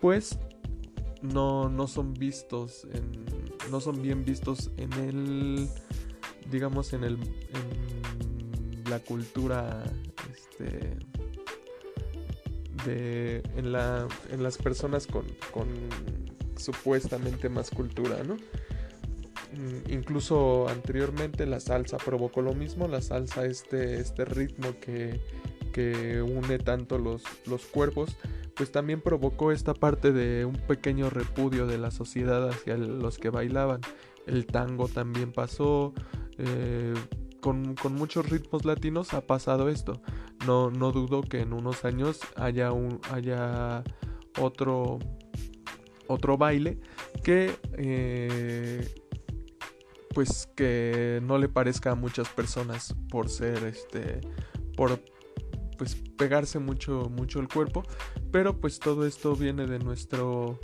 pues 0.00 0.38
no, 1.22 1.68
no 1.68 1.86
son 1.88 2.14
vistos, 2.14 2.86
en, 2.92 3.24
no 3.70 3.80
son 3.80 4.02
bien 4.02 4.24
vistos 4.24 4.70
en 4.76 4.92
el, 4.94 5.68
digamos, 6.50 6.92
en 6.92 7.04
el, 7.04 7.14
en 7.14 8.84
la 8.90 9.00
cultura, 9.00 9.84
este, 10.32 10.96
de, 12.86 13.42
en, 13.56 13.72
la, 13.72 14.06
en 14.30 14.42
las 14.42 14.56
personas 14.58 15.06
con, 15.06 15.24
con 15.52 15.68
supuestamente 16.56 17.48
más 17.48 17.70
cultura, 17.70 18.22
¿no? 18.24 18.36
Mm, 19.54 19.90
incluso 19.90 20.68
anteriormente 20.68 21.46
la 21.46 21.60
salsa 21.60 21.96
provocó 21.96 22.42
lo 22.42 22.54
mismo, 22.54 22.86
la 22.86 23.00
salsa 23.00 23.46
este, 23.46 24.00
este 24.00 24.24
ritmo 24.24 24.78
que, 24.80 25.20
que 25.72 26.22
une 26.22 26.58
tanto 26.58 26.98
los, 26.98 27.22
los 27.46 27.66
cuerpos, 27.66 28.16
pues 28.58 28.72
también 28.72 29.00
provocó 29.00 29.52
esta 29.52 29.72
parte 29.72 30.12
de 30.12 30.44
un 30.44 30.56
pequeño 30.56 31.08
repudio 31.08 31.68
de 31.68 31.78
la 31.78 31.92
sociedad 31.92 32.48
hacia 32.48 32.76
los 32.76 33.16
que 33.16 33.30
bailaban. 33.30 33.80
El 34.26 34.46
tango 34.46 34.88
también 34.88 35.32
pasó, 35.32 35.94
eh, 36.38 36.92
con, 37.40 37.76
con, 37.76 37.94
muchos 37.94 38.28
ritmos 38.28 38.64
latinos 38.64 39.14
ha 39.14 39.20
pasado 39.20 39.68
esto. 39.68 40.02
No, 40.44 40.70
no 40.70 40.90
dudo 40.90 41.22
que 41.22 41.40
en 41.40 41.52
unos 41.52 41.84
años 41.84 42.18
haya, 42.34 42.72
un, 42.72 43.00
haya 43.12 43.84
otro, 44.40 44.98
otro 46.08 46.36
baile 46.36 46.80
que 47.22 47.54
eh, 47.76 48.92
pues 50.14 50.48
que 50.56 51.20
no 51.22 51.38
le 51.38 51.48
parezca 51.48 51.92
a 51.92 51.94
muchas 51.94 52.28
personas 52.30 52.94
por 53.08 53.28
ser 53.28 53.64
este 53.64 54.20
por 54.76 55.00
pues 55.78 55.94
pegarse 55.94 56.58
mucho 56.58 57.10
mucho 57.10 57.40
el 57.40 57.48
cuerpo 57.48 57.84
pero 58.30 58.60
pues 58.60 58.78
todo 58.78 59.06
esto 59.06 59.34
viene 59.34 59.66
de 59.66 59.78
nuestro 59.78 60.58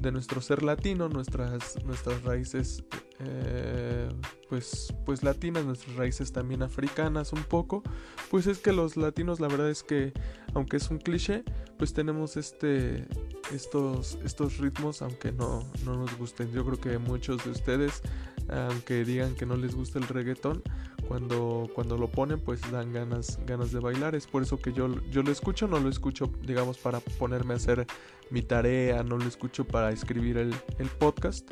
de 0.00 0.10
nuestro 0.12 0.40
ser 0.40 0.62
latino 0.62 1.08
nuestras 1.08 1.84
nuestras 1.84 2.22
raíces 2.22 2.82
eh, 3.24 4.08
pues 4.48 4.92
pues 5.06 5.22
latinas 5.22 5.64
nuestras 5.64 5.96
raíces 5.96 6.32
también 6.32 6.62
africanas 6.62 7.32
un 7.32 7.44
poco. 7.44 7.82
Pues 8.30 8.46
es 8.46 8.58
que 8.58 8.72
los 8.72 8.96
latinos 8.96 9.40
la 9.40 9.48
verdad 9.48 9.70
es 9.70 9.82
que 9.82 10.12
aunque 10.54 10.76
es 10.76 10.90
un 10.90 10.98
cliché 10.98 11.44
pues 11.78 11.92
tenemos 11.92 12.36
este 12.36 13.06
estos 13.52 14.18
estos 14.24 14.58
ritmos 14.58 15.02
aunque 15.02 15.32
no 15.32 15.64
no 15.84 15.96
nos 15.96 16.16
gusten. 16.18 16.50
Yo 16.52 16.64
creo 16.64 16.80
que 16.80 16.98
muchos 16.98 17.44
de 17.44 17.50
ustedes 17.50 18.02
aunque 18.48 19.04
digan 19.04 19.34
que 19.34 19.46
no 19.46 19.56
les 19.56 19.74
gusta 19.74 19.98
el 19.98 20.08
reggaetón, 20.08 20.62
cuando, 21.06 21.68
cuando 21.74 21.98
lo 21.98 22.08
ponen 22.08 22.40
pues 22.40 22.60
dan 22.70 22.92
ganas, 22.92 23.38
ganas 23.46 23.72
de 23.72 23.80
bailar. 23.80 24.14
Es 24.14 24.26
por 24.26 24.42
eso 24.42 24.58
que 24.58 24.72
yo, 24.72 24.88
yo 25.10 25.22
lo 25.22 25.30
escucho, 25.30 25.66
no 25.66 25.78
lo 25.78 25.88
escucho 25.88 26.30
digamos 26.46 26.78
para 26.78 27.00
ponerme 27.00 27.54
a 27.54 27.56
hacer 27.56 27.86
mi 28.30 28.42
tarea, 28.42 29.02
no 29.02 29.18
lo 29.18 29.26
escucho 29.26 29.64
para 29.66 29.90
escribir 29.90 30.38
el, 30.38 30.54
podcast. 30.98 31.48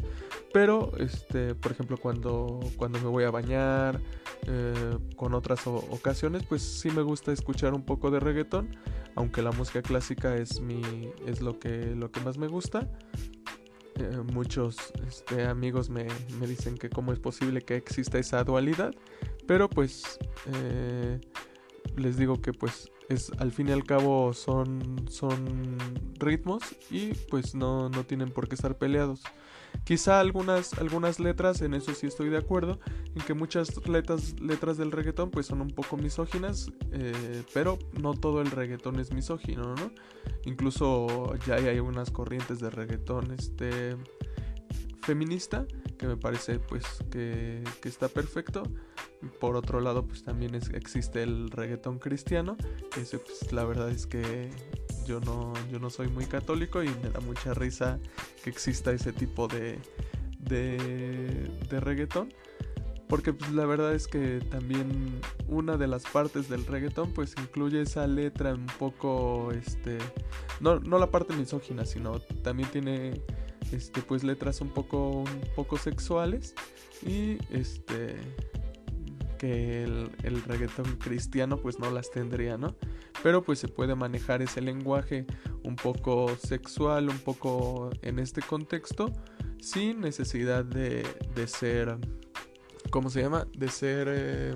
Pero, 0.52 0.92
este, 0.98 1.54
por 1.54 1.72
ejemplo, 1.72 1.98
cuando, 1.98 2.60
cuando 2.76 2.98
me 3.00 3.06
voy 3.06 3.24
a 3.24 3.30
bañar, 3.30 4.00
eh, 4.46 4.98
con 5.14 5.34
otras 5.34 5.66
ocasiones, 5.66 6.42
pues 6.44 6.62
sí 6.62 6.90
me 6.90 7.02
gusta 7.02 7.32
escuchar 7.32 7.74
un 7.74 7.82
poco 7.82 8.10
de 8.10 8.18
reggaetón. 8.18 8.76
Aunque 9.14 9.42
la 9.42 9.52
música 9.52 9.82
clásica 9.82 10.36
es, 10.36 10.60
mi, 10.60 11.10
es 11.26 11.42
lo, 11.42 11.58
que, 11.58 11.94
lo 11.94 12.10
que 12.10 12.20
más 12.20 12.38
me 12.38 12.48
gusta. 12.48 12.88
Eh, 14.00 14.22
muchos 14.32 14.76
este, 15.06 15.44
amigos 15.46 15.90
me, 15.90 16.06
dicen 16.46 16.78
que 16.78 16.88
cómo 16.88 17.12
es 17.12 17.18
posible 17.18 17.60
que 17.60 17.76
exista 17.76 18.18
esa 18.18 18.42
dualidad, 18.44 18.94
pero 19.46 19.68
pues 19.68 20.18
eh, 20.46 21.20
les 21.96 22.16
digo 22.16 22.40
que 22.40 22.54
pues 22.54 22.90
es 23.10 23.30
al 23.38 23.52
fin 23.52 23.68
y 23.68 23.72
al 23.72 23.84
cabo 23.84 24.32
son, 24.32 25.04
son 25.10 25.76
ritmos 26.18 26.62
y 26.90 27.12
pues 27.28 27.54
no, 27.54 27.90
no 27.90 28.04
tienen 28.04 28.30
por 28.30 28.48
qué 28.48 28.54
estar 28.54 28.78
peleados. 28.78 29.22
Quizá 29.84 30.20
algunas, 30.20 30.74
algunas 30.74 31.18
letras, 31.18 31.62
en 31.62 31.74
eso 31.74 31.94
sí 31.94 32.06
estoy 32.06 32.28
de 32.28 32.36
acuerdo, 32.36 32.78
en 33.14 33.22
que 33.22 33.34
muchas 33.34 33.86
letras, 33.86 34.38
letras 34.40 34.76
del 34.76 34.92
reggaetón 34.92 35.30
pues 35.30 35.46
son 35.46 35.60
un 35.60 35.70
poco 35.70 35.96
misóginas, 35.96 36.70
eh, 36.92 37.42
pero 37.52 37.78
no 38.00 38.14
todo 38.14 38.40
el 38.40 38.50
reggaetón 38.50 39.00
es 39.00 39.12
misógino, 39.12 39.74
¿no? 39.74 39.90
Incluso 40.44 41.34
ya 41.46 41.56
hay 41.56 41.68
algunas 41.68 42.10
corrientes 42.10 42.60
de 42.60 42.70
reggaetón 42.70 43.32
este, 43.32 43.96
feminista, 45.02 45.66
que 45.98 46.06
me 46.06 46.16
parece 46.16 46.58
pues 46.58 46.84
que, 47.10 47.64
está 47.84 48.08
perfecto. 48.08 48.62
Por 49.38 49.56
otro 49.56 49.80
lado 49.80 50.06
pues 50.06 50.22
también 50.22 50.54
existe 50.54 51.22
el 51.22 51.50
reggaetón 51.50 51.98
cristiano, 51.98 52.56
que 52.94 53.02
pues, 53.18 53.52
la 53.52 53.64
verdad 53.64 53.90
es 53.90 54.06
que 54.06 54.50
yo 55.10 55.18
no, 55.20 55.52
yo 55.72 55.80
no 55.80 55.90
soy 55.90 56.06
muy 56.06 56.24
católico 56.26 56.84
y 56.84 56.88
me 57.02 57.10
da 57.10 57.18
mucha 57.18 57.52
risa 57.52 57.98
que 58.44 58.50
exista 58.50 58.92
ese 58.92 59.12
tipo 59.12 59.48
de, 59.48 59.80
de, 60.38 61.50
de 61.68 61.80
reggaetón. 61.80 62.32
Porque 63.08 63.32
pues, 63.32 63.50
la 63.50 63.66
verdad 63.66 63.92
es 63.92 64.06
que 64.06 64.38
también 64.52 65.20
una 65.48 65.76
de 65.76 65.88
las 65.88 66.04
partes 66.04 66.48
del 66.48 66.64
reggaetón 66.64 67.12
pues 67.12 67.34
incluye 67.42 67.82
esa 67.82 68.06
letra 68.06 68.54
un 68.54 68.66
poco, 68.78 69.50
este, 69.50 69.98
no, 70.60 70.78
no 70.78 70.96
la 71.00 71.10
parte 71.10 71.34
misógina, 71.34 71.84
sino 71.86 72.20
también 72.44 72.70
tiene, 72.70 73.20
este, 73.72 74.02
pues 74.02 74.22
letras 74.22 74.60
un 74.60 74.68
poco, 74.68 75.22
un 75.22 75.42
poco 75.56 75.76
sexuales 75.76 76.54
y 77.04 77.38
este, 77.50 78.14
que 79.40 79.84
el, 79.84 80.10
el 80.22 80.42
reggaetón 80.42 80.96
cristiano 80.96 81.56
pues 81.56 81.78
no 81.78 81.90
las 81.90 82.10
tendría, 82.10 82.58
¿no? 82.58 82.76
pero 83.22 83.42
pues 83.42 83.58
se 83.58 83.68
puede 83.68 83.94
manejar 83.94 84.42
ese 84.42 84.60
lenguaje 84.60 85.26
un 85.62 85.76
poco 85.76 86.34
sexual, 86.36 87.08
un 87.08 87.18
poco 87.18 87.90
en 88.02 88.18
este 88.18 88.42
contexto, 88.42 89.12
sin 89.60 90.00
necesidad 90.00 90.64
de, 90.64 91.06
de 91.34 91.46
ser, 91.46 91.98
¿cómo 92.90 93.10
se 93.10 93.20
llama? 93.20 93.46
De 93.56 93.68
ser 93.68 94.08
eh, 94.08 94.54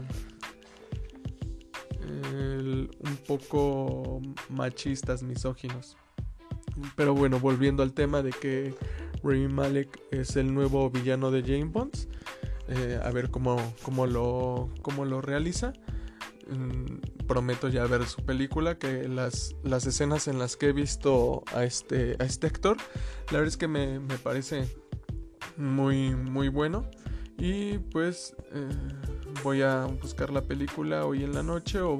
un 2.02 3.16
poco 3.26 4.20
machistas, 4.48 5.22
misóginos. 5.22 5.96
Pero 6.96 7.14
bueno, 7.14 7.38
volviendo 7.38 7.82
al 7.82 7.92
tema 7.92 8.22
de 8.22 8.30
que 8.30 8.74
Rami 9.22 9.48
Malek 9.48 10.00
es 10.10 10.36
el 10.36 10.52
nuevo 10.52 10.90
villano 10.90 11.30
de 11.30 11.42
James 11.42 11.72
Bond, 11.72 11.94
eh, 12.68 13.00
a 13.02 13.10
ver 13.10 13.30
cómo, 13.30 13.56
cómo, 13.82 14.06
lo, 14.06 14.70
cómo 14.82 15.04
lo 15.04 15.20
realiza. 15.20 15.72
Mm, 16.46 17.24
prometo 17.26 17.68
ya 17.68 17.86
ver 17.86 18.06
su 18.06 18.22
película, 18.24 18.78
que 18.78 19.08
las, 19.08 19.56
las 19.62 19.86
escenas 19.86 20.28
en 20.28 20.38
las 20.38 20.56
que 20.56 20.68
he 20.68 20.72
visto 20.72 21.42
a 21.54 21.64
este, 21.64 22.16
a 22.18 22.24
este 22.24 22.46
actor, 22.46 22.76
la 23.28 23.38
verdad 23.38 23.48
es 23.48 23.56
que 23.56 23.68
me, 23.68 24.00
parece 24.22 24.68
muy, 25.56 26.14
muy 26.14 26.48
bueno. 26.48 26.88
Y 27.36 27.78
pues 27.78 28.36
eh, 28.52 28.68
voy 29.42 29.62
a 29.62 29.86
buscar 29.86 30.30
la 30.30 30.42
película 30.42 31.04
hoy 31.04 31.24
en 31.24 31.34
la 31.34 31.42
noche 31.42 31.80
o 31.80 31.96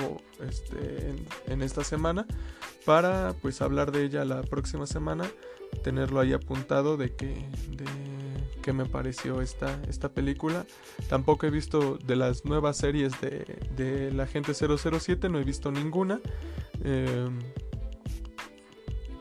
este, 0.47 1.15
en, 1.47 1.63
esta 1.63 1.83
semana 1.83 2.27
para 2.85 3.35
pues 3.43 3.61
hablar 3.61 3.91
de 3.91 4.05
ella 4.05 4.25
la 4.25 4.43
próxima 4.43 4.87
semana, 4.87 5.25
tenerlo 5.83 6.21
ahí 6.21 6.33
apuntado 6.33 6.97
de 6.97 7.17
que 7.17 7.49
qué 8.63 8.73
me 8.73 8.87
pareció 8.87 9.41
esta, 9.41 9.81
esta 9.89 10.11
película. 10.11 10.67
Tampoco 11.09 11.47
he 11.47 11.51
visto 11.51 11.97
de 11.97 12.17
las 12.17 12.45
nuevas 12.45 12.77
series 12.77 13.21
de, 13.21 13.45
de 13.77 14.11
la 14.13 14.27
gente 14.27 14.53
007, 14.55 15.29
no 15.29 15.39
he 15.39 15.45
visto 15.45 15.71
ninguna. 15.71 16.21
Em, 16.83 17.39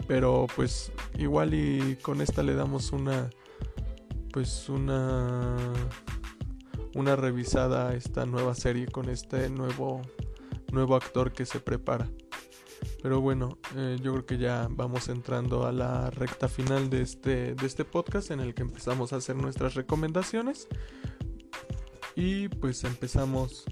pero 0.07 0.47
pues 0.55 0.91
igual 1.17 1.53
y 1.53 1.97
con 2.01 2.21
esta 2.21 2.43
le 2.43 2.55
damos 2.55 2.91
una 2.91 3.29
pues 4.31 4.67
una 4.67 5.55
una 6.95 7.15
revisada 7.15 7.89
a 7.89 7.95
esta 7.95 8.25
nueva 8.25 8.55
serie 8.55 8.87
con 8.87 9.09
este 9.09 9.49
nuevo 9.49 10.01
nuevo 10.71 10.95
actor 10.95 11.31
que 11.31 11.45
se 11.45 11.59
prepara. 11.59 12.09
Pero 13.01 13.21
bueno, 13.21 13.57
eh, 13.75 13.97
yo 14.01 14.13
creo 14.13 14.25
que 14.25 14.37
ya 14.37 14.67
vamos 14.69 15.09
entrando 15.09 15.65
a 15.65 15.71
la 15.71 16.09
recta 16.09 16.47
final 16.47 16.89
de 16.89 17.01
este, 17.01 17.55
de 17.55 17.65
este 17.65 17.85
podcast 17.85 18.31
en 18.31 18.39
el 18.39 18.53
que 18.53 18.61
empezamos 18.61 19.13
a 19.13 19.17
hacer 19.17 19.35
nuestras 19.35 19.75
recomendaciones. 19.75 20.67
Y 22.15 22.47
pues 22.47 22.83
empezamos 22.83 23.65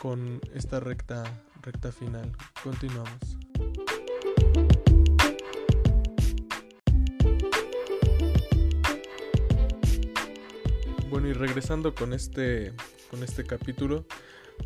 con 0.00 0.40
esta 0.54 0.80
recta, 0.80 1.44
recta 1.62 1.92
final. 1.92 2.32
Continuamos. 2.62 3.38
Bueno, 11.10 11.26
y 11.26 11.32
regresando 11.32 11.94
con 11.94 12.12
este, 12.12 12.72
con 13.10 13.22
este 13.24 13.44
capítulo, 13.44 14.06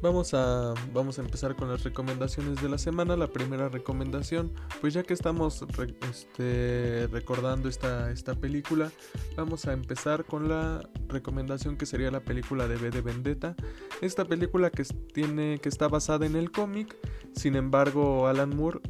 Vamos 0.02 0.34
a, 0.34 0.74
vamos 0.92 1.18
a 1.18 1.22
empezar 1.22 1.56
con 1.56 1.68
las 1.70 1.82
recomendaciones 1.82 2.60
de 2.60 2.68
la 2.68 2.78
semana. 2.78 3.16
La 3.16 3.28
primera 3.28 3.68
recomendación, 3.68 4.52
pues 4.80 4.92
ya 4.94 5.02
que 5.02 5.14
estamos 5.14 5.64
este, 6.10 7.08
recordando 7.10 7.68
esta, 7.68 8.10
esta 8.10 8.34
película, 8.34 8.90
vamos 9.36 9.66
a 9.66 9.72
empezar 9.72 10.24
con 10.24 10.48
la 10.48 10.88
recomendación 11.08 11.76
que 11.76 11.86
sería 11.86 12.10
la 12.10 12.20
película 12.20 12.68
de 12.68 12.76
B 12.76 12.90
de 12.90 13.00
Vendetta. 13.00 13.56
Esta 14.02 14.24
película 14.24 14.70
que, 14.70 14.84
tiene, 14.84 15.58
que 15.58 15.68
está 15.68 15.88
basada 15.88 16.26
en 16.26 16.36
el 16.36 16.50
cómic, 16.50 16.96
sin 17.34 17.56
embargo 17.56 18.26
Alan 18.26 18.54
Moore, 18.54 18.80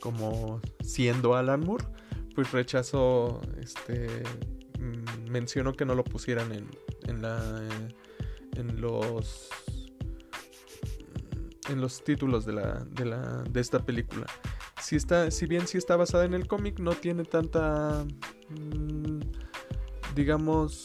como 0.00 0.60
siendo 0.82 1.34
Alan 1.34 1.60
Moore, 1.60 1.86
pues 2.34 2.52
rechazó, 2.52 3.40
este, 3.60 4.06
mm, 4.78 5.30
mencionó 5.30 5.72
que 5.72 5.84
no 5.84 5.94
lo 5.94 6.04
pusieran 6.04 6.52
en, 6.52 6.68
en, 7.06 7.22
la, 7.22 7.62
en 8.56 8.80
los 8.80 9.48
en 11.68 11.80
los 11.80 12.02
títulos 12.02 12.44
de, 12.44 12.52
la, 12.52 12.84
de, 12.90 13.04
la, 13.04 13.42
de 13.42 13.60
esta 13.60 13.84
película. 13.84 14.26
Si, 14.80 14.96
está, 14.96 15.30
si 15.30 15.46
bien 15.46 15.66
si 15.66 15.78
está 15.78 15.96
basada 15.96 16.24
en 16.24 16.34
el 16.34 16.46
cómic, 16.46 16.78
no 16.78 16.92
tiene 16.92 17.24
tanta, 17.24 18.04
mm, 18.50 19.20
digamos, 20.14 20.84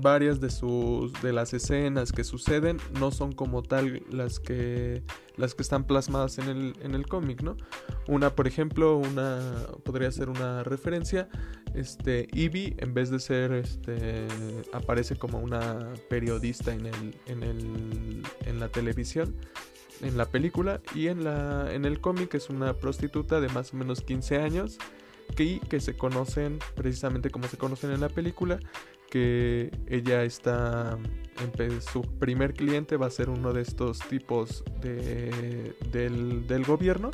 varias 0.00 0.40
de 0.40 0.50
sus 0.50 1.12
de 1.22 1.32
las 1.32 1.54
escenas 1.54 2.12
que 2.12 2.24
suceden 2.24 2.78
no 2.98 3.10
son 3.10 3.32
como 3.32 3.62
tal 3.62 4.02
las 4.10 4.40
que 4.40 5.02
las 5.36 5.54
que 5.54 5.62
están 5.62 5.84
plasmadas 5.84 6.38
en 6.38 6.48
el, 6.48 6.76
en 6.82 6.94
el 6.94 7.06
cómic, 7.06 7.42
¿no? 7.42 7.56
Una, 8.06 8.34
por 8.34 8.46
ejemplo, 8.46 8.96
una 8.96 9.40
podría 9.84 10.10
ser 10.12 10.28
una 10.28 10.62
referencia, 10.62 11.28
este 11.74 12.28
Ivy 12.32 12.76
en 12.78 12.94
vez 12.94 13.10
de 13.10 13.18
ser 13.18 13.52
este 13.52 14.28
aparece 14.72 15.16
como 15.16 15.40
una 15.40 15.92
periodista 16.08 16.72
en 16.72 16.86
el 16.86 17.16
en 17.26 17.42
el 17.42 18.22
en 18.46 18.60
la 18.60 18.68
televisión 18.68 19.34
en 20.00 20.16
la 20.16 20.26
película 20.26 20.80
y 20.94 21.08
en 21.08 21.24
la 21.24 21.72
en 21.72 21.84
el 21.84 22.00
cómic 22.00 22.34
es 22.34 22.48
una 22.48 22.74
prostituta 22.74 23.40
de 23.40 23.48
más 23.48 23.72
o 23.72 23.76
menos 23.76 24.02
15 24.02 24.36
años 24.38 24.78
que, 25.36 25.60
que 25.68 25.80
se 25.80 25.96
conocen 25.96 26.58
precisamente 26.74 27.30
como 27.30 27.48
se 27.48 27.56
conocen 27.56 27.90
en 27.90 28.00
la 28.00 28.08
película 28.08 28.60
que 29.14 29.70
ella 29.86 30.24
está 30.24 30.98
su 31.92 32.02
primer 32.02 32.52
cliente 32.52 32.96
va 32.96 33.06
a 33.06 33.10
ser 33.10 33.30
uno 33.30 33.52
de 33.52 33.62
estos 33.62 34.00
tipos 34.00 34.64
de, 34.80 35.72
del, 35.92 36.48
del, 36.48 36.64
gobierno 36.64 37.12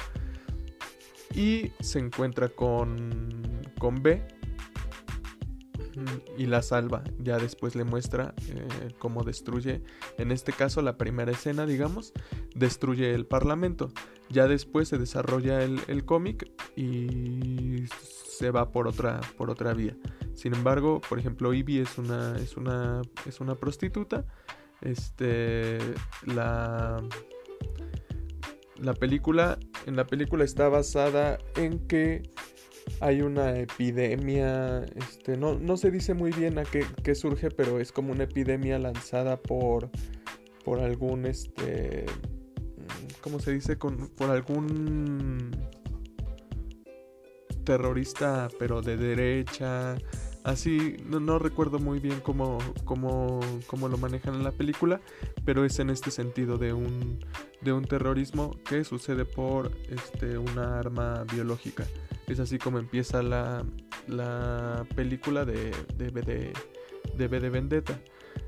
y 1.34 1.72
se 1.80 1.98
encuentra 1.98 2.48
con, 2.48 3.60
con 3.78 4.02
B 4.02 4.26
y 6.38 6.46
la 6.46 6.62
salva. 6.62 7.04
Ya 7.18 7.36
después 7.36 7.74
le 7.74 7.84
muestra 7.84 8.34
eh, 8.48 8.94
cómo 8.98 9.22
destruye 9.22 9.82
en 10.16 10.32
este 10.32 10.54
caso 10.54 10.80
la 10.80 10.96
primera 10.96 11.32
escena 11.32 11.66
digamos 11.66 12.14
destruye 12.54 13.14
el 13.14 13.26
parlamento. 13.26 13.90
Ya 14.30 14.48
después 14.48 14.88
se 14.88 14.96
desarrolla 14.96 15.62
el, 15.62 15.80
el 15.88 16.06
cómic 16.06 16.50
y 16.76 17.84
se 17.90 18.50
va 18.50 18.70
por 18.72 18.88
otra 18.88 19.20
por 19.36 19.50
otra 19.50 19.74
vía 19.74 19.98
sin 20.40 20.54
embargo, 20.54 21.02
por 21.06 21.18
ejemplo, 21.18 21.52
Ivy 21.52 21.80
es 21.80 21.98
una, 21.98 22.34
es 22.38 22.56
una, 22.56 23.02
es 23.26 23.40
una 23.40 23.56
prostituta. 23.56 24.24
Este, 24.80 25.76
la, 26.24 26.96
la 28.76 28.94
película, 28.94 29.58
en 29.84 29.96
la 29.96 30.06
película 30.06 30.42
está 30.42 30.70
basada 30.70 31.36
en 31.56 31.86
que 31.86 32.22
hay 33.02 33.20
una 33.20 33.58
epidemia, 33.58 34.82
este, 34.96 35.36
no, 35.36 35.58
no 35.58 35.76
se 35.76 35.90
dice 35.90 36.14
muy 36.14 36.30
bien 36.30 36.58
a 36.58 36.64
qué, 36.64 36.86
qué, 37.04 37.14
surge, 37.14 37.50
pero 37.50 37.78
es 37.78 37.92
como 37.92 38.10
una 38.10 38.24
epidemia 38.24 38.78
lanzada 38.78 39.36
por, 39.36 39.90
por 40.64 40.80
algún, 40.80 41.26
este, 41.26 42.06
¿cómo 43.20 43.40
se 43.40 43.52
dice? 43.52 43.76
Con, 43.76 44.08
por 44.08 44.30
algún 44.30 45.50
terrorista, 47.62 48.48
pero 48.58 48.80
de 48.80 48.96
derecha, 48.96 49.96
Así, 50.42 50.96
no, 51.06 51.38
recuerdo 51.38 51.78
muy 51.78 51.98
bien 52.00 52.20
cómo, 52.20 52.58
cómo, 52.84 53.40
cómo, 53.66 53.88
lo 53.88 53.98
manejan 53.98 54.34
en 54.34 54.42
la 54.42 54.52
película, 54.52 55.00
pero 55.44 55.66
es 55.66 55.78
en 55.80 55.90
este 55.90 56.10
sentido 56.10 56.56
de 56.56 56.72
un, 56.72 57.18
de 57.60 57.72
un 57.74 57.84
terrorismo 57.84 58.56
que 58.64 58.84
sucede 58.84 59.26
por 59.26 59.70
este, 59.90 60.38
una 60.38 60.78
arma 60.78 61.24
biológica. 61.30 61.86
Es 62.26 62.40
así 62.40 62.58
como 62.58 62.78
empieza 62.78 63.22
la, 63.22 63.66
la 64.08 64.86
película 64.94 65.44
de, 65.44 65.72
de, 65.96 66.10
de, 66.10 66.52
de, 67.16 67.28
de 67.28 67.50
Vendetta. 67.50 68.00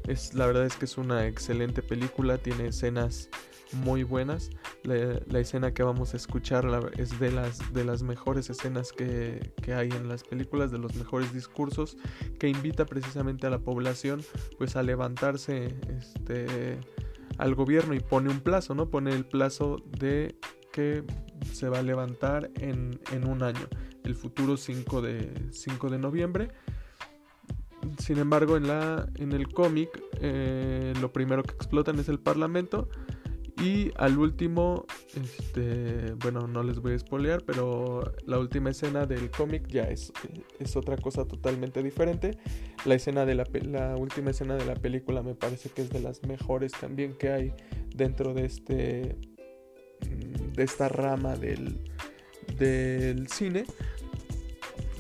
Es, 0.09 0.33
la 0.33 0.47
verdad 0.47 0.65
es 0.65 0.77
que 0.77 0.87
es 0.87 0.97
una 0.97 1.27
excelente 1.27 1.83
película, 1.83 2.39
tiene 2.39 2.69
escenas 2.69 3.29
muy 3.75 4.03
buenas. 4.03 4.51
La, 4.85 5.39
escena 5.39 5.73
que 5.73 5.83
vamos 5.83 6.15
a 6.15 6.17
escuchar 6.17 6.67
es 6.97 7.19
de 7.19 7.33
las, 7.33 7.73
de 7.73 7.85
las 7.85 8.03
mejores 8.03 8.51
escenas 8.51 8.93
que, 8.93 9.53
hay 9.75 9.89
en 9.91 10.09
las 10.09 10.25
películas, 10.25 10.71
de 10.71 10.79
los 10.79 10.95
mejores 10.95 11.33
discursos, 11.33 11.97
que 12.39 12.49
invita 12.49 12.87
precisamente 12.87 13.47
a 13.47 13.51
la 13.51 13.59
población 13.59 14.23
pues 14.59 14.77
a 14.77 14.83
levantarse 14.83 15.75
este, 15.99 16.79
al 17.39 17.55
gobierno 17.55 17.95
y 17.95 18.01
pone 18.01 18.31
un 18.31 18.41
plazo, 18.41 18.75
¿no? 18.75 18.91
Pone 18.91 19.13
el 19.13 19.25
plazo 19.25 19.83
de 19.99 20.37
que 20.73 21.05
se 21.53 21.69
va 21.69 21.81
a 21.81 21.83
levantar 21.83 22.51
en, 22.61 22.99
un 23.27 23.43
año, 23.43 23.69
el 24.05 24.15
futuro 24.15 24.57
5 24.57 25.03
de, 25.03 25.33
5 25.51 25.91
de 25.91 25.99
noviembre. 25.99 26.49
Sin 27.99 28.19
embargo, 28.19 28.57
en, 28.57 28.69
la, 28.69 29.09
en 29.17 29.33
el 29.33 29.49
cómic, 29.49 29.91
eh, 30.21 30.95
lo 31.01 31.13
primero 31.13 31.43
que 31.43 31.55
explotan 31.55 31.99
es 31.99 32.09
el 32.09 32.21
parlamento 32.21 32.89
y 33.63 33.93
al 33.97 34.19
último, 34.19 34.87
este, 35.15 36.15
bueno, 36.15 36.49
no 36.49 36.65
les 36.65 36.81
voy 36.81 36.95
a 36.95 36.99
spoilear, 36.99 37.45
pero 37.45 38.13
la 38.27 38.41
última 38.41 38.71
escena 38.71 39.07
del 39.07 39.31
cómic 39.31 39.69
ya 39.69 39.85
es, 39.85 40.13
es 40.59 40.75
otra 40.75 40.97
cosa 40.97 41.27
totalmente 41.27 41.81
diferente. 41.81 42.37
La 42.85 42.97
escena 42.97 43.25
de 43.25 43.37
la, 43.37 43.47
la 43.63 43.97
última 43.97 44.31
escena 44.31 44.57
de 44.57 44.67
la 44.67 44.75
película 44.75 45.23
me 45.23 45.37
parece 45.37 45.71
que 45.71 45.83
es 45.83 45.91
de 45.91 46.01
las 46.01 46.25
mejores 46.25 46.73
también 46.73 47.15
que 47.17 47.31
hay 47.31 47.55
dentro 47.95 48.35
de 48.35 48.47
este 48.47 49.17
mm, 50.01 50.55
de 50.55 50.63
esta 50.65 50.89
rama 50.89 51.37
del, 51.37 51.89
del 52.59 53.29
cine. 53.29 53.65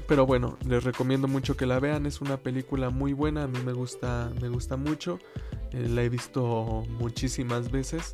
Pero 0.06 0.24
bueno, 0.24 0.56
les 0.68 0.84
recomiendo 0.84 1.26
mucho 1.26 1.56
que 1.56 1.66
la 1.66 1.80
vean, 1.80 2.06
es 2.06 2.20
una 2.20 2.36
película 2.36 2.90
muy 2.90 3.12
buena, 3.12 3.42
a 3.44 3.48
mí 3.48 3.58
me 3.64 3.72
gusta, 3.72 4.30
me 4.40 4.48
gusta 4.48 4.76
mucho, 4.76 5.18
eh, 5.72 5.88
la 5.88 6.04
he 6.04 6.08
visto 6.08 6.84
muchísimas 7.00 7.72
veces. 7.72 8.12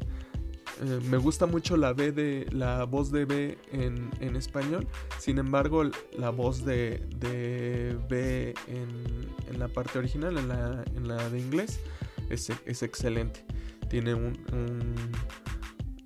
Eh, 0.81 1.01
me 1.11 1.17
gusta 1.17 1.47
mucho 1.47 1.77
la 1.77 1.93
B 1.93 2.12
de 2.12 2.47
la 2.53 2.85
voz 2.85 3.11
de 3.11 3.25
B 3.25 3.59
en, 3.73 4.37
español. 4.37 4.87
Sin 5.19 5.38
embargo, 5.38 5.83
la 6.17 6.31
voz 6.31 6.64
de, 6.64 7.03
de 7.17 7.97
B 8.09 8.55
en, 8.69 9.59
la 9.59 9.69
parte 9.69 9.99
original, 9.99 10.38
en 10.38 10.49
la, 10.49 10.85
en 10.95 11.09
la 11.09 11.29
de 11.31 11.41
inglés, 11.41 11.81
es, 12.31 12.51
es 12.64 12.83
excelente. 12.83 13.45
Tiene 13.88 14.14
un, 14.14 14.38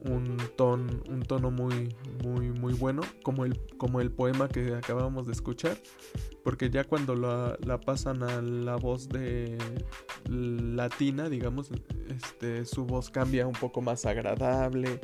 un, 0.05 0.37
ton, 0.57 1.03
un 1.09 1.23
tono 1.23 1.51
muy, 1.51 1.95
muy, 2.23 2.51
muy 2.51 2.73
bueno, 2.73 3.03
como 3.23 3.45
el, 3.45 3.59
como 3.77 4.01
el 4.01 4.11
poema 4.11 4.49
que 4.49 4.75
acabamos 4.75 5.27
de 5.27 5.33
escuchar. 5.33 5.77
Porque 6.43 6.71
ya 6.71 6.85
cuando 6.85 7.15
la, 7.15 7.57
la 7.65 7.79
pasan 7.79 8.23
a 8.23 8.41
la 8.41 8.77
voz 8.77 9.09
de 9.09 9.59
latina, 10.29 11.29
digamos, 11.29 11.71
este, 12.09 12.65
su 12.65 12.85
voz 12.85 13.11
cambia 13.11 13.47
un 13.47 13.55
poco 13.55 13.81
más 13.81 14.07
agradable, 14.07 15.01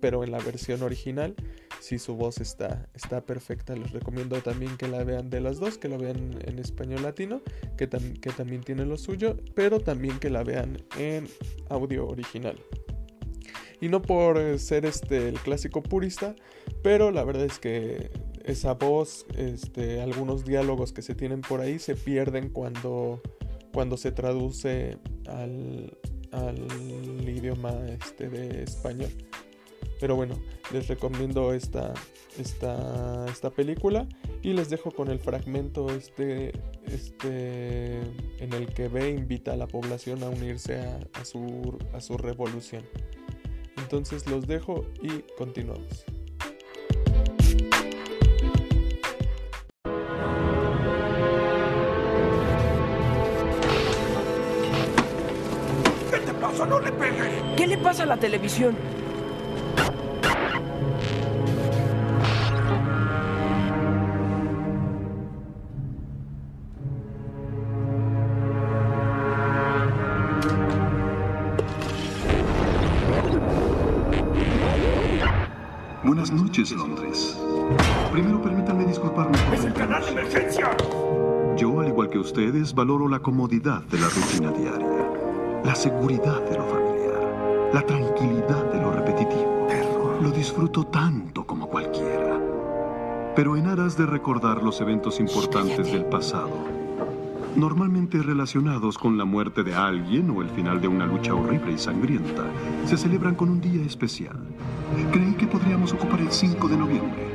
pero 0.00 0.24
en 0.24 0.30
la 0.30 0.38
versión 0.38 0.82
original 0.82 1.34
si 1.84 1.98
su 1.98 2.14
voz 2.14 2.38
está, 2.38 2.88
está 2.94 3.20
perfecta. 3.20 3.76
Les 3.76 3.90
recomiendo 3.90 4.40
también 4.40 4.76
que 4.78 4.88
la 4.88 5.04
vean 5.04 5.28
de 5.28 5.40
las 5.40 5.58
dos, 5.58 5.76
que 5.76 5.88
la 5.88 5.98
vean 5.98 6.38
en 6.46 6.58
español 6.58 7.02
latino, 7.02 7.42
que, 7.76 7.88
que 7.88 8.30
también 8.30 8.62
tiene 8.62 8.86
lo 8.86 8.96
suyo, 8.96 9.36
pero 9.54 9.80
también 9.80 10.18
que 10.18 10.30
la 10.30 10.44
vean 10.44 10.82
en 10.98 11.28
audio 11.68 12.06
original. 12.08 12.58
Y 13.80 13.88
no 13.88 14.00
por 14.00 14.58
ser 14.58 14.86
este 14.86 15.28
el 15.28 15.38
clásico 15.40 15.82
purista, 15.82 16.34
pero 16.82 17.10
la 17.10 17.22
verdad 17.22 17.44
es 17.44 17.58
que 17.58 18.10
esa 18.44 18.74
voz, 18.74 19.26
este, 19.36 20.00
algunos 20.00 20.44
diálogos 20.46 20.92
que 20.92 21.02
se 21.02 21.14
tienen 21.14 21.42
por 21.42 21.60
ahí 21.60 21.78
se 21.78 21.96
pierden 21.96 22.48
cuando, 22.48 23.20
cuando 23.74 23.96
se 23.96 24.12
traduce 24.12 24.96
al, 25.26 25.90
idioma 27.26 27.74
este 27.88 28.30
de 28.30 28.62
español. 28.62 29.10
Pero 30.00 30.16
bueno, 30.16 30.40
les 30.72 30.88
recomiendo 30.88 31.52
esta, 31.52 31.92
esta, 32.38 33.26
esta 33.28 33.50
película 33.50 34.08
y 34.42 34.52
les 34.52 34.70
dejo 34.70 34.90
con 34.90 35.08
el 35.08 35.18
fragmento 35.18 35.90
este, 35.90 36.52
este 36.86 38.00
en 38.38 38.52
el 38.52 38.72
que 38.72 38.88
B 38.88 39.10
invita 39.10 39.52
a 39.52 39.56
la 39.56 39.66
población 39.66 40.22
a 40.22 40.28
unirse 40.28 40.78
a, 40.78 41.24
su, 41.24 41.76
a 41.92 42.00
su 42.00 42.16
revolución. 42.16 42.84
Entonces 43.76 44.26
los 44.26 44.46
dejo 44.46 44.86
y 45.02 45.22
continuamos. 45.36 46.04
Pasa 57.84 58.04
en 58.04 58.08
la 58.08 58.16
televisión. 58.16 58.74
Buenas 76.02 76.32
noches, 76.32 76.72
Londres. 76.72 77.38
Primero 78.12 78.40
permítanme 78.40 78.86
disculparme. 78.86 79.36
¡Es 79.52 79.64
el 79.64 79.74
canal 79.74 80.02
de 80.04 80.12
emergencia! 80.12 80.76
Yo, 81.56 81.80
al 81.80 81.88
igual 81.88 82.08
que 82.08 82.18
ustedes, 82.18 82.74
valoro 82.74 83.08
la 83.08 83.20
comodidad 83.20 83.82
de 83.82 83.98
la 83.98 84.08
rutina 84.08 84.50
diaria, 84.50 85.03
la 85.64 85.74
seguridad 85.74 86.42
de 86.42 86.58
lo 86.58 86.64
familiar, 86.66 87.70
la 87.72 87.82
tranquilidad 87.82 88.70
de 88.70 88.80
lo 88.80 88.92
repetitivo. 88.92 89.66
Lo 90.20 90.30
disfruto 90.30 90.86
tanto 90.86 91.44
como 91.46 91.68
cualquiera. 91.68 92.38
Pero 93.34 93.56
en 93.56 93.66
aras 93.66 93.96
de 93.96 94.06
recordar 94.06 94.62
los 94.62 94.80
eventos 94.80 95.18
importantes 95.20 95.90
del 95.90 96.04
pasado, 96.04 96.50
normalmente 97.56 98.22
relacionados 98.22 98.96
con 98.96 99.18
la 99.18 99.24
muerte 99.24 99.62
de 99.64 99.74
alguien 99.74 100.30
o 100.30 100.42
el 100.42 100.50
final 100.50 100.80
de 100.80 100.88
una 100.88 101.06
lucha 101.06 101.34
horrible 101.34 101.72
y 101.72 101.78
sangrienta, 101.78 102.44
se 102.84 102.96
celebran 102.96 103.34
con 103.34 103.48
un 103.48 103.60
día 103.60 103.84
especial. 103.84 104.36
Creí 105.12 105.34
que 105.34 105.46
podríamos 105.46 105.92
ocupar 105.92 106.20
el 106.20 106.30
5 106.30 106.68
de 106.68 106.76
noviembre, 106.76 107.26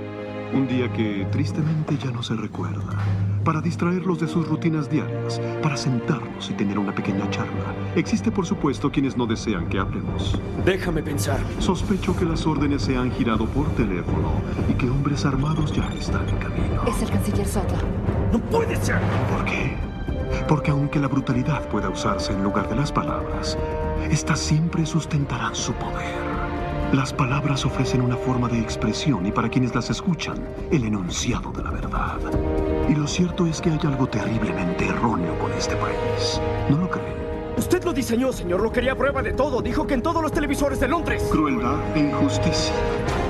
un 0.53 0.67
día 0.67 0.91
que 0.93 1.27
tristemente 1.31 1.97
ya 1.97 2.11
no 2.11 2.23
se 2.23 2.35
recuerda, 2.35 2.97
para 3.43 3.61
distraerlos 3.61 4.19
de 4.19 4.27
sus 4.27 4.47
rutinas 4.47 4.89
diarias, 4.89 5.41
para 5.61 5.77
sentarnos 5.77 6.49
y 6.49 6.53
tener 6.53 6.77
una 6.77 6.93
pequeña 6.93 7.29
charla. 7.29 7.73
Existe, 7.95 8.31
por 8.31 8.45
supuesto, 8.45 8.91
quienes 8.91 9.17
no 9.17 9.25
desean 9.25 9.67
que 9.69 9.79
hablemos. 9.79 10.39
Déjame 10.65 11.01
pensar. 11.01 11.39
Sospecho 11.59 12.15
que 12.15 12.25
las 12.25 12.45
órdenes 12.45 12.83
se 12.83 12.97
han 12.97 13.11
girado 13.11 13.45
por 13.45 13.67
teléfono 13.75 14.33
y 14.69 14.73
que 14.73 14.89
hombres 14.89 15.25
armados 15.25 15.71
ya 15.73 15.87
están 15.93 16.27
en 16.29 16.37
camino. 16.37 16.83
Es 16.87 17.01
el 17.01 17.09
canciller 17.09 17.47
Sotla. 17.47 17.79
¡No 18.31 18.39
puede 18.39 18.75
ser! 18.75 18.99
¿Por 19.31 19.45
qué? 19.45 19.75
Porque 20.47 20.71
aunque 20.71 20.99
la 20.99 21.07
brutalidad 21.07 21.67
pueda 21.69 21.89
usarse 21.89 22.33
en 22.33 22.43
lugar 22.43 22.69
de 22.69 22.75
las 22.75 22.91
palabras, 22.91 23.57
estas 24.09 24.39
siempre 24.39 24.85
sustentarán 24.85 25.55
su 25.55 25.73
poder. 25.73 26.28
Las 26.93 27.13
palabras 27.13 27.65
ofrecen 27.65 28.01
una 28.01 28.15
forma 28.15 28.47
de 28.47 28.59
expresión 28.59 29.23
y 29.23 29.31
para 29.31 29.47
quienes 29.47 29.75
las 29.75 29.91
escuchan, 29.91 30.37
el 30.71 30.83
enunciado 30.83 31.51
de 31.51 31.63
la 31.63 31.69
verdad. 31.69 32.17
Y 32.89 32.95
lo 32.95 33.05
cierto 33.05 33.45
es 33.45 33.61
que 33.61 33.69
hay 33.69 33.79
algo 33.83 34.07
terriblemente 34.07 34.87
erróneo 34.87 35.37
con 35.37 35.51
este 35.51 35.75
país. 35.75 36.41
¿No 36.67 36.79
lo 36.79 36.89
creen? 36.89 37.13
Usted 37.57 37.83
lo 37.83 37.93
diseñó, 37.93 38.33
señor. 38.33 38.61
Lo 38.61 38.71
quería 38.71 38.97
prueba 38.97 39.21
de 39.21 39.33
todo. 39.33 39.61
Dijo 39.61 39.85
que 39.85 39.93
en 39.93 40.01
todos 40.01 40.23
los 40.23 40.31
televisores 40.31 40.79
de 40.79 40.87
Londres. 40.87 41.27
Crueldad 41.31 41.77
e 41.95 41.99
injusticia, 41.99 42.73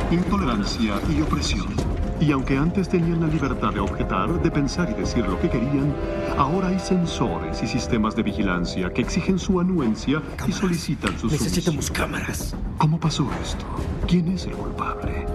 intolerancia 0.09 0.93
y 1.09 1.21
opresión. 1.21 1.88
Y 2.19 2.31
aunque 2.33 2.57
antes 2.57 2.89
tenían 2.89 3.21
la 3.21 3.27
libertad 3.27 3.73
de 3.73 3.79
objetar, 3.79 4.41
de 4.41 4.51
pensar 4.51 4.89
y 4.89 4.93
decir 4.99 5.25
lo 5.25 5.39
que 5.39 5.49
querían, 5.49 5.93
ahora 6.37 6.67
hay 6.67 6.79
sensores 6.79 7.63
y 7.63 7.67
sistemas 7.67 8.15
de 8.15 8.23
vigilancia 8.23 8.91
que 8.93 9.01
exigen 9.01 9.39
su 9.39 9.59
anuencia 9.59 10.21
y 10.45 10.51
solicitan 10.51 11.17
su 11.17 11.27
Necesitamos 11.27 11.85
sumisión. 11.85 12.09
cámaras. 12.11 12.55
¿Cómo 12.77 12.99
pasó 12.99 13.29
esto? 13.41 13.65
¿Quién 14.07 14.27
es 14.29 14.45
el 14.45 14.53
culpable? 14.53 15.25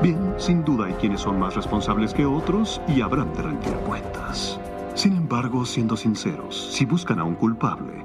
Bien, 0.00 0.18
sin 0.38 0.64
duda 0.64 0.86
hay 0.86 0.92
quienes 0.94 1.20
son 1.22 1.40
más 1.40 1.56
responsables 1.56 2.14
que 2.14 2.24
otros 2.24 2.80
y 2.86 3.00
habrán 3.00 3.32
de 3.34 3.42
rendir 3.42 3.72
cuentas. 3.86 4.60
Sin 4.94 5.16
embargo, 5.16 5.64
siendo 5.66 5.96
sinceros, 5.96 6.68
si 6.72 6.84
buscan 6.84 7.18
a 7.18 7.24
un 7.24 7.34
culpable, 7.34 8.04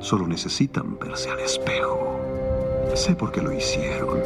solo 0.00 0.26
necesitan 0.26 0.98
verse 0.98 1.30
al 1.30 1.40
espejo. 1.40 2.18
Sé 2.94 3.14
por 3.14 3.30
qué 3.30 3.42
lo 3.42 3.52
hicieron. 3.52 4.18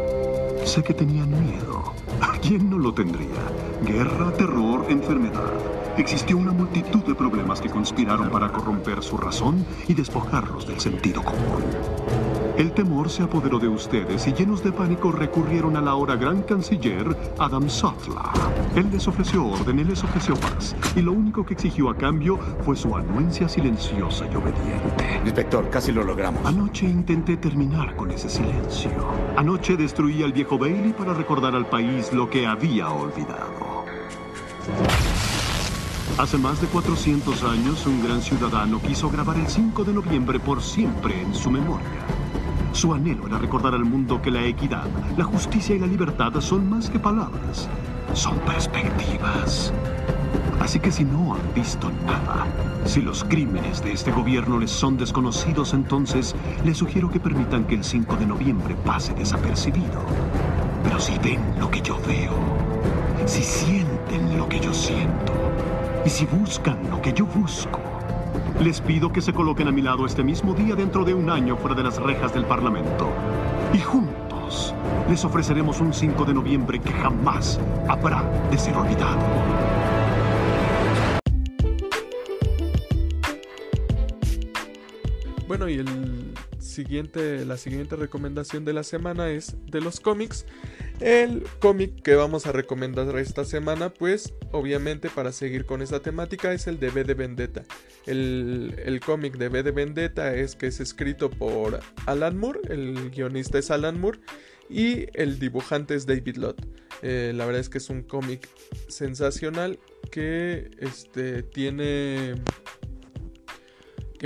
Sé 0.65 0.83
que 0.85 0.95
tenían 0.95 1.29
miedo. 1.31 1.86
¿A 2.21 2.39
quién 2.39 2.71
no 2.71 2.79
lo 2.79 2.93
tendría? 2.93 3.29
Guerra, 3.85 4.33
terror, 4.33 4.87
enfermedad. 4.89 5.53
Existió 5.97 6.37
una 6.37 6.53
multitud 6.53 7.05
de 7.05 7.15
problemas 7.15 7.61
que 7.61 7.71
conspiraron 7.71 8.31
para 8.31 8.53
corromper 8.53 9.03
su 9.03 9.17
razón 9.17 9.65
y 9.89 9.95
despojarlos 9.95 10.67
del 10.67 10.81
sentido 10.81 11.23
común. 11.23 11.63
El 12.57 12.73
temor 12.73 13.11
se 13.11 13.23
apoderó 13.23 13.59
de 13.59 13.69
ustedes 13.69 14.27
y 14.27 14.33
llenos 14.33 14.65
de 14.65 14.73
pánico 14.73 15.13
recurrieron 15.13 15.77
al 15.77 15.89
ahora 15.89 16.17
gran 16.17 16.41
canciller 16.41 17.15
Adam 17.39 17.69
Sutler. 17.69 18.17
Él 18.75 18.89
les 18.91 19.07
ofreció 19.07 19.47
orden, 19.47 19.79
él 19.79 19.89
les 19.89 20.03
ofreció 20.03 20.37
paz. 20.37 20.75
Y 20.97 21.03
lo 21.03 21.13
único 21.13 21.45
que 21.45 21.53
exigió 21.53 21.91
a 21.91 21.97
cambio 21.97 22.39
fue 22.65 22.75
su 22.75 22.97
anuencia 22.97 23.47
silenciosa 23.47 24.25
y 24.33 24.37
obediente. 24.37 25.21
Inspector, 25.23 25.69
casi 25.69 25.93
lo 25.93 26.03
logramos. 26.03 26.47
Anoche 26.47 26.87
intenté 26.87 27.37
terminar 27.37 27.95
con 27.95 28.11
ese 28.11 28.31
silencio. 28.31 28.91
Anoche 29.37 29.77
destruí 29.77 30.23
al 30.23 30.33
viejo 30.33 30.57
Bailey 30.57 30.95
para 30.95 31.13
recordar 31.13 31.55
al 31.55 31.67
país 31.67 32.11
lo 32.15 32.31
que 32.31 32.47
había 32.47 32.89
olvidado. 32.89 33.85
Hace 36.17 36.39
más 36.39 36.59
de 36.63 36.69
400 36.69 37.43
años, 37.43 37.87
un 37.87 38.03
gran 38.03 38.23
ciudadano 38.23 38.81
quiso 38.81 39.11
grabar 39.11 39.37
el 39.37 39.47
5 39.47 39.85
de 39.85 39.93
noviembre 39.93 40.41
por 40.41 40.63
siempre 40.63 41.21
en 41.21 41.35
su 41.35 41.51
memoria. 41.51 42.16
Su 42.77 42.93
anhelo 42.93 43.27
era 43.27 43.39
recordar 43.39 43.75
al 43.75 43.87
mundo 43.87 44.21
que 44.21 44.31
la 44.31 44.45
equidad, 44.45 44.85
la 45.17 45.25
justicia 45.25 45.75
y 45.75 45.79
la 45.79 45.87
libertad 45.87 46.31
son 46.41 46.69
más 46.69 46.91
que 46.91 46.99
palabras, 46.99 47.71
son 48.13 48.39
perspectivas. 48.41 49.73
Así 50.61 50.79
que 50.79 50.93
si 50.93 51.03
no 51.03 51.35
han 51.35 51.55
visto 51.55 51.91
nada, 52.05 52.45
si 52.85 53.01
los 53.01 53.25
crímenes 53.25 53.83
de 53.83 53.93
este 53.93 54.13
gobierno 54.13 54.59
les 54.59 54.71
son 54.71 54.99
desconocidos, 54.99 55.73
entonces 55.73 56.37
les 56.67 56.77
sugiero 56.77 57.09
que 57.09 57.19
permitan 57.19 57.65
que 57.65 57.77
el 57.77 57.83
5 57.83 58.15
de 58.17 58.27
noviembre 58.27 58.77
pase 58.85 59.15
desapercibido. 59.15 60.03
Pero 60.85 61.01
si 61.01 61.19
ven 61.21 61.41
lo 61.59 61.71
que 61.71 61.81
yo 61.81 61.99
veo, 62.07 62.35
si 63.25 63.43
sienten 63.43 64.37
lo 64.37 64.47
que 64.51 64.61
yo 64.61 64.75
siento, 64.75 65.33
y 66.05 66.11
si 66.11 66.27
buscan 66.27 66.77
lo 66.91 67.01
que 67.01 67.15
yo 67.15 67.25
busco, 67.25 67.86
les 68.61 68.81
pido 68.81 69.13
que 69.13 69.21
se 69.21 69.33
coloquen 69.33 69.69
a 69.69 69.73
mi 69.73 69.83
lado 69.83 70.07
este 70.07 70.25
mismo 70.25 70.55
día 70.55 70.75
dentro 70.75 71.05
de 71.05 71.15
un 71.15 71.31
año 71.31 71.57
fuera 71.57 71.77
de 71.77 71.83
las 71.83 71.97
rejas 71.99 72.33
del 72.35 72.45
Parlamento. 72.45 73.09
Y 73.73 73.79
juntos 73.79 74.75
les 75.09 75.25
ofreceremos 75.25 75.81
un 75.81 75.93
5 75.93 76.25
de 76.25 76.35
noviembre 76.35 76.81
que 76.81 76.91
jamás 76.91 77.61
habrá 77.89 78.23
de 78.51 78.59
ser 78.59 78.77
olvidado. 78.77 79.19
Bueno, 85.47 85.69
y 85.69 85.75
el 85.75 86.35
siguiente, 86.59 87.45
la 87.47 87.57
siguiente 87.57 87.97
recomendación 87.97 88.65
de 88.65 88.73
la 88.73 88.83
semana 88.83 89.29
es 89.29 89.57
de 89.71 89.81
los 89.81 90.01
cómics. 90.01 90.45
El 91.01 91.43
cómic 91.61 92.03
que 92.03 92.15
vamos 92.15 92.47
a 92.47 92.53
recomendar 92.53 93.15
esta 93.19 93.45
semana, 93.45 93.91
pues 93.91 94.33
obviamente 94.51 95.11
para 95.11 95.31
seguir 95.31 95.67
con 95.67 95.83
esta 95.83 96.01
temática, 96.01 96.53
es 96.53 96.67
el 96.67 96.81
de 96.81 96.89
V 96.89 97.05
de 97.05 97.15
Vendetta. 97.15 97.65
El, 98.07 98.75
el 98.83 99.01
cómic 99.01 99.37
de 99.37 99.49
V 99.49 99.63
de 99.63 99.71
Vendetta 99.73 100.35
es 100.35 100.57
que 100.57 100.69
es 100.69 100.81
escrito 100.81 101.29
por 101.29 101.81
Alan 102.07 102.39
Moore, 102.39 102.61
el 102.71 103.11
guionista 103.11 103.59
es 103.59 103.71
Alan 103.71 104.01
Moore 104.01 104.21
y 104.71 105.07
el 105.13 105.39
dibujante 105.39 105.95
es 105.95 106.07
David 106.07 106.37
Lott. 106.37 106.67
Eh, 107.03 107.33
la 107.35 107.45
verdad 107.45 107.61
es 107.61 107.69
que 107.69 107.79
es 107.79 107.91
un 107.91 108.03
cómic 108.03 108.49
sensacional 108.89 109.79
que 110.11 110.71
este, 110.79 111.43
tiene 111.43 112.37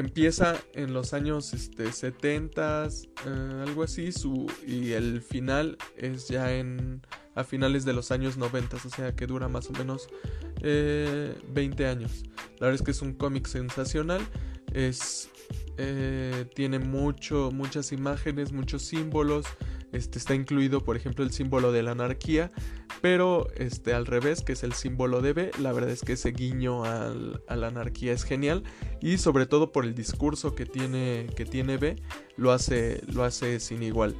empieza 0.00 0.56
en 0.74 0.92
los 0.92 1.14
años 1.14 1.54
este, 1.54 1.92
70, 1.92 2.88
eh, 2.88 3.62
algo 3.62 3.82
así, 3.82 4.12
su, 4.12 4.50
y 4.66 4.92
el 4.92 5.22
final 5.22 5.78
es 5.96 6.28
ya 6.28 6.52
en 6.52 7.02
a 7.34 7.44
finales 7.44 7.84
de 7.84 7.92
los 7.92 8.10
años 8.10 8.36
90, 8.36 8.76
o 8.76 8.90
sea 8.90 9.14
que 9.14 9.26
dura 9.26 9.48
más 9.48 9.70
o 9.70 9.72
menos 9.72 10.08
eh, 10.62 11.34
20 11.52 11.86
años. 11.86 12.24
La 12.58 12.66
verdad 12.66 12.74
es 12.74 12.82
que 12.82 12.90
es 12.90 13.02
un 13.02 13.14
cómic 13.14 13.46
sensacional, 13.46 14.20
es, 14.72 15.30
eh, 15.78 16.46
tiene 16.54 16.78
mucho, 16.78 17.50
muchas 17.52 17.92
imágenes, 17.92 18.52
muchos 18.52 18.82
símbolos, 18.82 19.46
este, 19.92 20.18
está 20.18 20.34
incluido 20.34 20.82
por 20.82 20.96
ejemplo 20.96 21.24
el 21.24 21.32
símbolo 21.32 21.72
de 21.72 21.82
la 21.82 21.92
anarquía, 21.92 22.50
pero 23.00 23.48
este, 23.56 23.94
al 23.94 24.06
revés, 24.06 24.42
que 24.42 24.52
es 24.52 24.62
el 24.62 24.72
símbolo 24.72 25.20
de 25.20 25.32
B, 25.32 25.50
la 25.58 25.72
verdad 25.72 25.90
es 25.90 26.02
que 26.02 26.12
ese 26.12 26.32
guiño 26.32 26.84
a 26.84 27.14
la 27.56 27.66
anarquía 27.66 28.12
es 28.12 28.24
genial 28.24 28.62
y 29.00 29.18
sobre 29.18 29.46
todo 29.46 29.72
por 29.72 29.84
el 29.84 29.94
discurso 29.94 30.54
que 30.54 30.66
tiene, 30.66 31.26
que 31.36 31.44
tiene 31.44 31.76
B, 31.76 31.96
lo 32.36 32.52
hace, 32.52 33.02
lo 33.12 33.24
hace 33.24 33.60
sin 33.60 33.82
igual. 33.82 34.16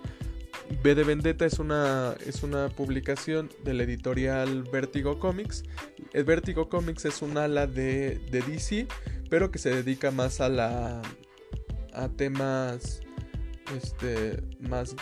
B 0.83 0.95
de 0.95 1.05
Vendetta 1.05 1.45
es 1.45 1.59
una, 1.59 2.15
es 2.25 2.43
una 2.43 2.69
publicación 2.69 3.51
del 3.65 3.81
editorial 3.81 4.63
Vertigo 4.73 5.19
Comics. 5.19 5.65
El 6.13 6.25
Vertigo 6.25 6.69
Comics 6.69 7.05
es 7.07 7.23
un 7.23 7.37
ala 7.39 7.67
de, 7.67 8.21
de 8.31 8.41
DC, 8.43 8.87
pero 9.29 9.51
que 9.51 9.59
se 9.59 9.71
dedica 9.71 10.11
más 10.11 10.41
a 10.41 10.49
la 10.49 11.03
a 11.93 12.09
temas 12.09 13.01
este 13.77 14.43
más 14.61 14.95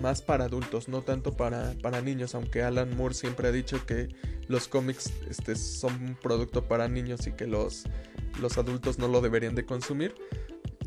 más 0.00 0.22
para 0.22 0.44
adultos, 0.44 0.88
no 0.88 1.02
tanto 1.02 1.32
para, 1.36 1.74
para 1.82 2.00
niños, 2.00 2.34
aunque 2.34 2.62
Alan 2.62 2.96
Moore 2.96 3.14
siempre 3.14 3.48
ha 3.48 3.52
dicho 3.52 3.84
que 3.86 4.08
los 4.48 4.68
cómics 4.68 5.12
este, 5.28 5.56
son 5.56 5.94
un 6.02 6.14
producto 6.14 6.66
para 6.68 6.88
niños 6.88 7.26
y 7.26 7.32
que 7.32 7.46
los, 7.46 7.84
los 8.40 8.58
adultos 8.58 8.98
no 8.98 9.08
lo 9.08 9.20
deberían 9.20 9.54
de 9.54 9.64
consumir. 9.64 10.14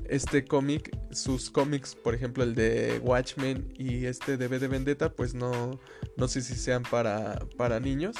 este 0.07 0.45
cómic, 0.45 0.95
sus 1.11 1.49
cómics, 1.49 1.95
por 1.95 2.13
ejemplo 2.13 2.43
el 2.43 2.53
de 2.53 2.99
Watchmen 3.03 3.73
y 3.77 4.05
este 4.05 4.37
de 4.37 4.47
B 4.47 4.59
de 4.59 4.67
Vendetta, 4.67 5.11
pues 5.11 5.33
no, 5.33 5.79
no 6.17 6.27
sé 6.27 6.41
si 6.41 6.55
sean 6.55 6.83
para, 6.83 7.39
para 7.57 7.79
niños. 7.79 8.15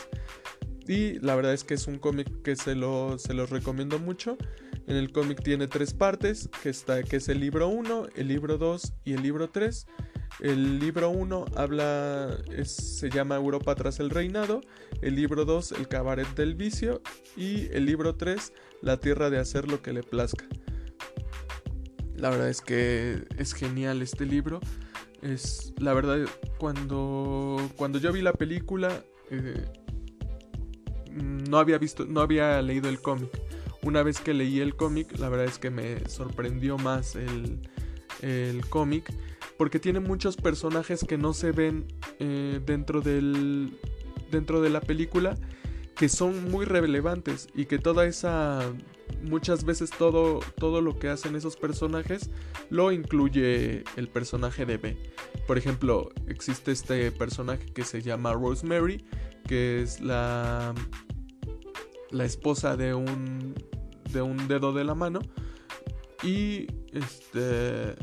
Y 0.88 1.20
la 1.20 1.36
verdad 1.36 1.54
es 1.54 1.64
que 1.64 1.74
es 1.74 1.88
un 1.88 1.98
cómic 1.98 2.42
que 2.44 2.56
se, 2.56 2.76
lo, 2.76 3.18
se 3.18 3.34
los 3.34 3.50
recomiendo 3.50 4.00
mucho. 4.00 4.38
En 4.88 4.96
el 4.98 5.12
cómic 5.12 5.42
tiene 5.44 5.68
tres 5.68 5.94
partes, 5.94 6.48
que, 6.62 6.70
está, 6.70 7.02
que 7.02 7.18
es 7.18 7.28
el 7.28 7.40
libro 7.40 7.68
1, 7.70 8.08
el 8.16 8.28
libro 8.28 8.58
2 8.58 8.94
y 9.04 9.14
el 9.14 9.24
libro 9.24 9.50
3. 9.50 9.88
El 10.40 10.80
libro 10.80 11.10
1 11.10 11.46
habla, 11.56 12.38
se 12.64 13.10
llama 13.10 13.36
Europa 13.36 13.74
tras 13.76 14.00
el 14.00 14.10
reinado, 14.10 14.62
el 15.02 15.16
libro 15.16 15.46
2 15.46 15.74
El 15.74 15.88
cabaret 15.88 16.28
del 16.36 16.56
vicio 16.56 17.02
y 17.38 17.68
el 17.72 17.86
libro 17.86 18.16
3 18.16 18.52
La 18.82 18.98
tierra 18.98 19.30
de 19.30 19.40
hacer 19.40 19.70
lo 19.70 19.82
que 19.82 19.94
le 19.94 20.04
plazca. 20.04 20.46
La 22.16 22.30
verdad 22.30 22.50
es 22.50 22.62
que 22.62 23.26
es 23.38 23.54
genial 23.54 24.02
este 24.02 24.26
libro. 24.26 24.60
Es 25.22 25.74
la 25.78 25.94
verdad 25.94 26.28
cuando 26.58 27.58
cuando 27.78 28.00
yo 28.00 28.12
vi 28.12 28.22
la 28.22 28.34
película 28.34 29.04
eh, 29.32 29.66
no 31.12 31.58
había 31.58 31.78
visto 31.78 32.06
no 32.06 32.22
había 32.22 32.62
leído 32.62 32.90
el 32.90 33.02
cómic. 33.02 33.30
Una 33.82 34.02
vez 34.04 34.20
que 34.20 34.34
leí 34.34 34.60
el 34.60 34.76
cómic, 34.76 35.18
la 35.20 35.30
verdad 35.30 35.46
es 35.46 35.60
que 35.60 35.70
me 35.70 36.10
sorprendió 36.10 36.78
más 36.78 37.16
el, 37.16 37.60
el 38.22 38.68
cómic 38.68 39.14
porque 39.58 39.80
tiene 39.80 40.00
muchos 40.00 40.36
personajes 40.38 41.04
que 41.04 41.18
no 41.18 41.34
se 41.34 41.52
ven 41.52 41.86
eh, 42.20 42.60
dentro 42.66 43.02
del 43.02 43.78
dentro 44.32 44.62
de 44.62 44.70
la 44.70 44.82
película 44.82 45.36
que 45.96 46.10
son 46.10 46.52
muy 46.52 46.66
relevantes 46.66 47.48
y 47.56 47.66
que 47.66 47.80
toda 47.80 48.06
esa 48.06 48.62
muchas 49.24 49.64
veces 49.64 49.92
todo 49.92 50.40
todo 50.58 50.82
lo 50.82 51.00
que 51.00 51.10
hacen 51.10 51.36
esos 51.36 51.56
personajes 51.56 52.30
lo 52.70 52.92
incluye 52.92 53.84
el 53.96 54.10
personaje 54.10 54.66
de 54.66 54.78
B. 54.78 54.98
Por 55.48 55.58
ejemplo, 55.58 56.10
existe 56.28 56.72
este 56.72 57.12
personaje 57.12 57.66
que 57.68 57.84
se 57.84 58.02
llama 58.02 58.34
Rosemary, 58.34 59.06
que 59.48 59.82
es 59.82 60.02
la 60.02 60.74
la 62.12 62.26
esposa 62.26 62.76
de 62.76 62.94
un 62.94 63.56
de 64.12 64.22
un 64.22 64.48
dedo 64.48 64.74
de 64.74 64.84
la 64.84 64.96
mano 64.96 65.20
y 66.24 66.68
este 66.92 67.96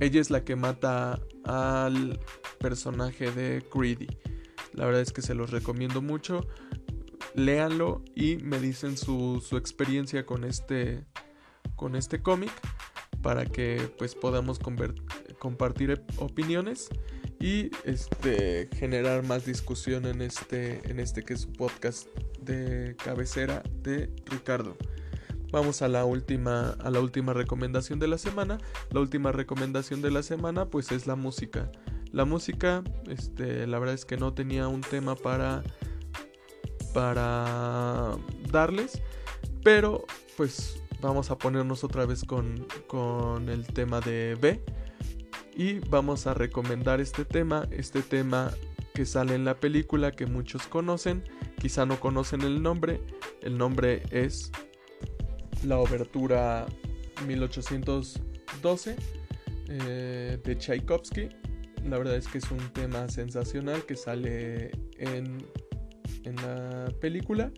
ella 0.00 0.20
es 0.20 0.30
la 0.30 0.44
que 0.44 0.56
mata 0.56 1.20
al 1.44 2.20
personaje 2.58 3.30
de 3.30 3.64
Greedy. 3.72 4.08
La 4.72 4.86
verdad 4.86 5.02
es 5.02 5.12
que 5.12 5.22
se 5.22 5.34
los 5.34 5.50
recomiendo 5.50 6.02
mucho. 6.02 6.46
Léanlo 7.34 8.02
y 8.14 8.36
me 8.36 8.58
dicen 8.58 8.96
su, 8.96 9.40
experiencia 9.52 10.26
con 10.26 10.44
este, 10.44 11.04
con 11.76 11.96
este 11.96 12.22
cómic 12.22 12.52
para 13.22 13.46
que 13.46 13.90
pues 13.98 14.14
podamos 14.14 14.58
compartir 15.38 16.02
opiniones 16.18 16.90
y 17.40 17.70
este 17.84 18.68
generar 18.76 19.24
más 19.24 19.46
discusión 19.46 20.06
en 20.06 20.20
este 20.20 20.88
en 20.90 21.00
este 21.00 21.22
que 21.22 21.34
es 21.34 21.46
podcast 21.46 22.06
de 22.40 22.96
cabecera 23.02 23.62
de 23.82 24.10
Ricardo. 24.26 24.76
Vamos 25.54 25.82
a 25.82 25.88
la 25.88 26.04
última 26.04 26.70
a 26.80 26.90
la 26.90 26.98
última 26.98 27.32
recomendación 27.32 28.00
de 28.00 28.08
la 28.08 28.18
semana. 28.18 28.58
La 28.90 28.98
última 28.98 29.30
recomendación 29.30 30.02
de 30.02 30.10
la 30.10 30.24
semana 30.24 30.66
pues 30.66 30.90
es 30.90 31.06
la 31.06 31.14
música. 31.14 31.70
La 32.10 32.24
música, 32.24 32.82
este, 33.06 33.64
la 33.68 33.78
verdad 33.78 33.94
es 33.94 34.04
que 34.04 34.16
no 34.16 34.34
tenía 34.34 34.66
un 34.66 34.80
tema 34.80 35.14
para 35.14 35.62
para 36.92 38.16
darles, 38.50 39.00
pero 39.62 40.04
pues 40.36 40.82
vamos 41.00 41.30
a 41.30 41.38
ponernos 41.38 41.84
otra 41.84 42.04
vez 42.04 42.24
con, 42.24 42.66
con 42.88 43.48
el 43.48 43.64
tema 43.64 44.00
de 44.00 44.36
B 44.40 44.60
y 45.54 45.78
vamos 45.88 46.26
a 46.26 46.34
recomendar 46.34 47.00
este 47.00 47.24
tema, 47.24 47.68
este 47.70 48.02
tema 48.02 48.52
que 48.92 49.06
sale 49.06 49.36
en 49.36 49.44
la 49.44 49.54
película 49.54 50.10
que 50.10 50.26
muchos 50.26 50.66
conocen, 50.66 51.22
quizá 51.60 51.86
no 51.86 52.00
conocen 52.00 52.40
el 52.40 52.60
nombre, 52.60 53.00
el 53.40 53.56
nombre 53.56 54.02
es 54.10 54.50
la 55.64 55.78
obertura 55.78 56.66
1812 57.26 58.96
eh, 59.68 60.38
de 60.42 60.56
Tchaikovsky. 60.56 61.28
La 61.84 61.98
verdad 61.98 62.16
es 62.16 62.28
que 62.28 62.38
es 62.38 62.50
un 62.50 62.72
tema 62.72 63.08
sensacional 63.08 63.84
que 63.84 63.96
sale 63.96 64.70
en, 64.98 65.46
en 66.24 66.36
la 66.36 66.92
película. 67.00 67.52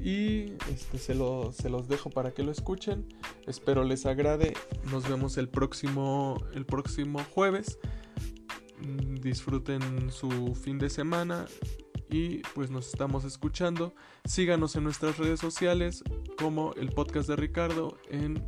Y 0.00 0.52
este, 0.70 0.98
se, 0.98 1.14
se 1.52 1.70
los 1.70 1.88
dejo 1.88 2.10
para 2.10 2.32
que 2.32 2.42
lo 2.42 2.52
escuchen. 2.52 3.06
Espero 3.46 3.84
les 3.84 4.06
agrade. 4.06 4.54
Nos 4.90 5.08
vemos 5.08 5.36
el 5.38 5.48
próximo, 5.48 6.36
el 6.54 6.66
próximo 6.66 7.20
jueves. 7.34 7.78
Mm, 8.80 9.14
disfruten 9.16 10.10
su 10.10 10.54
fin 10.54 10.78
de 10.78 10.90
semana 10.90 11.46
y 12.08 12.38
pues 12.54 12.70
nos 12.70 12.88
estamos 12.88 13.24
escuchando. 13.24 13.94
Síganos 14.24 14.76
en 14.76 14.84
nuestras 14.84 15.18
redes 15.18 15.40
sociales 15.40 16.02
como 16.38 16.72
el 16.74 16.90
podcast 16.90 17.28
de 17.28 17.36
Ricardo 17.36 17.96
en, 18.08 18.42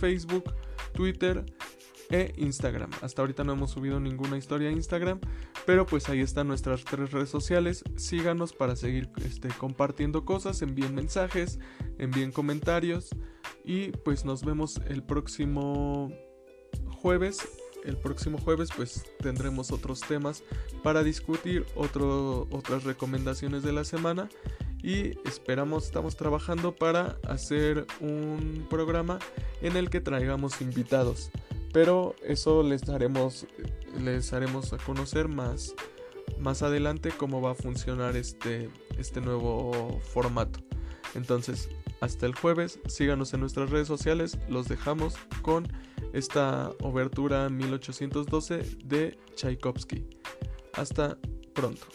Facebook, 0.00 0.44
Twitter 0.94 1.44
e 2.10 2.32
Instagram. 2.38 2.88
Hasta 3.02 3.20
ahorita 3.20 3.44
no 3.44 3.52
hemos 3.52 3.72
subido 3.72 4.00
ninguna 4.00 4.38
historia 4.38 4.70
a 4.70 4.72
Instagram, 4.72 5.20
pero 5.66 5.84
pues 5.84 6.08
ahí 6.08 6.20
están 6.20 6.48
nuestras 6.48 6.84
tres 6.84 7.12
redes 7.12 7.28
sociales. 7.28 7.84
Síganos 7.96 8.54
para 8.54 8.76
seguir 8.76 9.10
este, 9.22 9.48
compartiendo 9.48 10.24
cosas, 10.24 10.62
envíen 10.62 10.94
mensajes, 10.94 11.58
envíen 11.98 12.32
comentarios 12.32 13.10
y 13.62 13.88
pues 13.90 14.24
nos 14.24 14.42
vemos 14.42 14.80
el 14.88 15.02
próximo 15.02 16.10
jueves 16.88 17.46
el 17.84 17.96
próximo 17.96 18.38
jueves 18.38 18.70
pues 18.74 19.04
tendremos 19.18 19.72
otros 19.72 20.00
temas 20.00 20.42
para 20.82 21.02
discutir, 21.02 21.66
otras 21.74 22.84
recomendaciones 22.84 23.62
de 23.62 23.72
la 23.72 23.84
semana 23.84 24.28
y 24.82 25.18
esperamos, 25.28 25.84
estamos 25.84 26.16
trabajando 26.16 26.74
para 26.74 27.18
hacer 27.28 27.86
un 28.00 28.66
programa 28.70 29.18
en 29.60 29.76
el 29.76 29.90
que 29.90 30.00
traigamos 30.00 30.60
invitados. 30.60 31.30
Pero 31.72 32.16
eso 32.24 32.62
les 32.62 32.82
daremos, 32.82 33.46
les 34.02 34.32
haremos 34.32 34.72
a 34.72 34.78
conocer 34.78 35.28
más, 35.28 35.74
más 36.38 36.62
adelante 36.62 37.12
cómo 37.16 37.40
va 37.40 37.52
a 37.52 37.54
funcionar 37.54 38.16
este, 38.16 38.70
este 38.98 39.20
nuevo 39.20 40.00
formato. 40.02 40.60
Entonces, 41.14 41.68
hasta 42.00 42.26
el 42.26 42.34
jueves, 42.34 42.80
síganos 42.86 43.34
en 43.34 43.40
nuestras 43.40 43.70
redes 43.70 43.88
sociales, 43.88 44.38
los 44.48 44.68
dejamos 44.68 45.14
con 45.42 45.68
esta 46.12 46.70
obertura 46.82 47.48
1812 47.48 48.78
de 48.84 49.18
Tchaikovsky. 49.34 50.06
Hasta 50.74 51.18
pronto. 51.54 51.86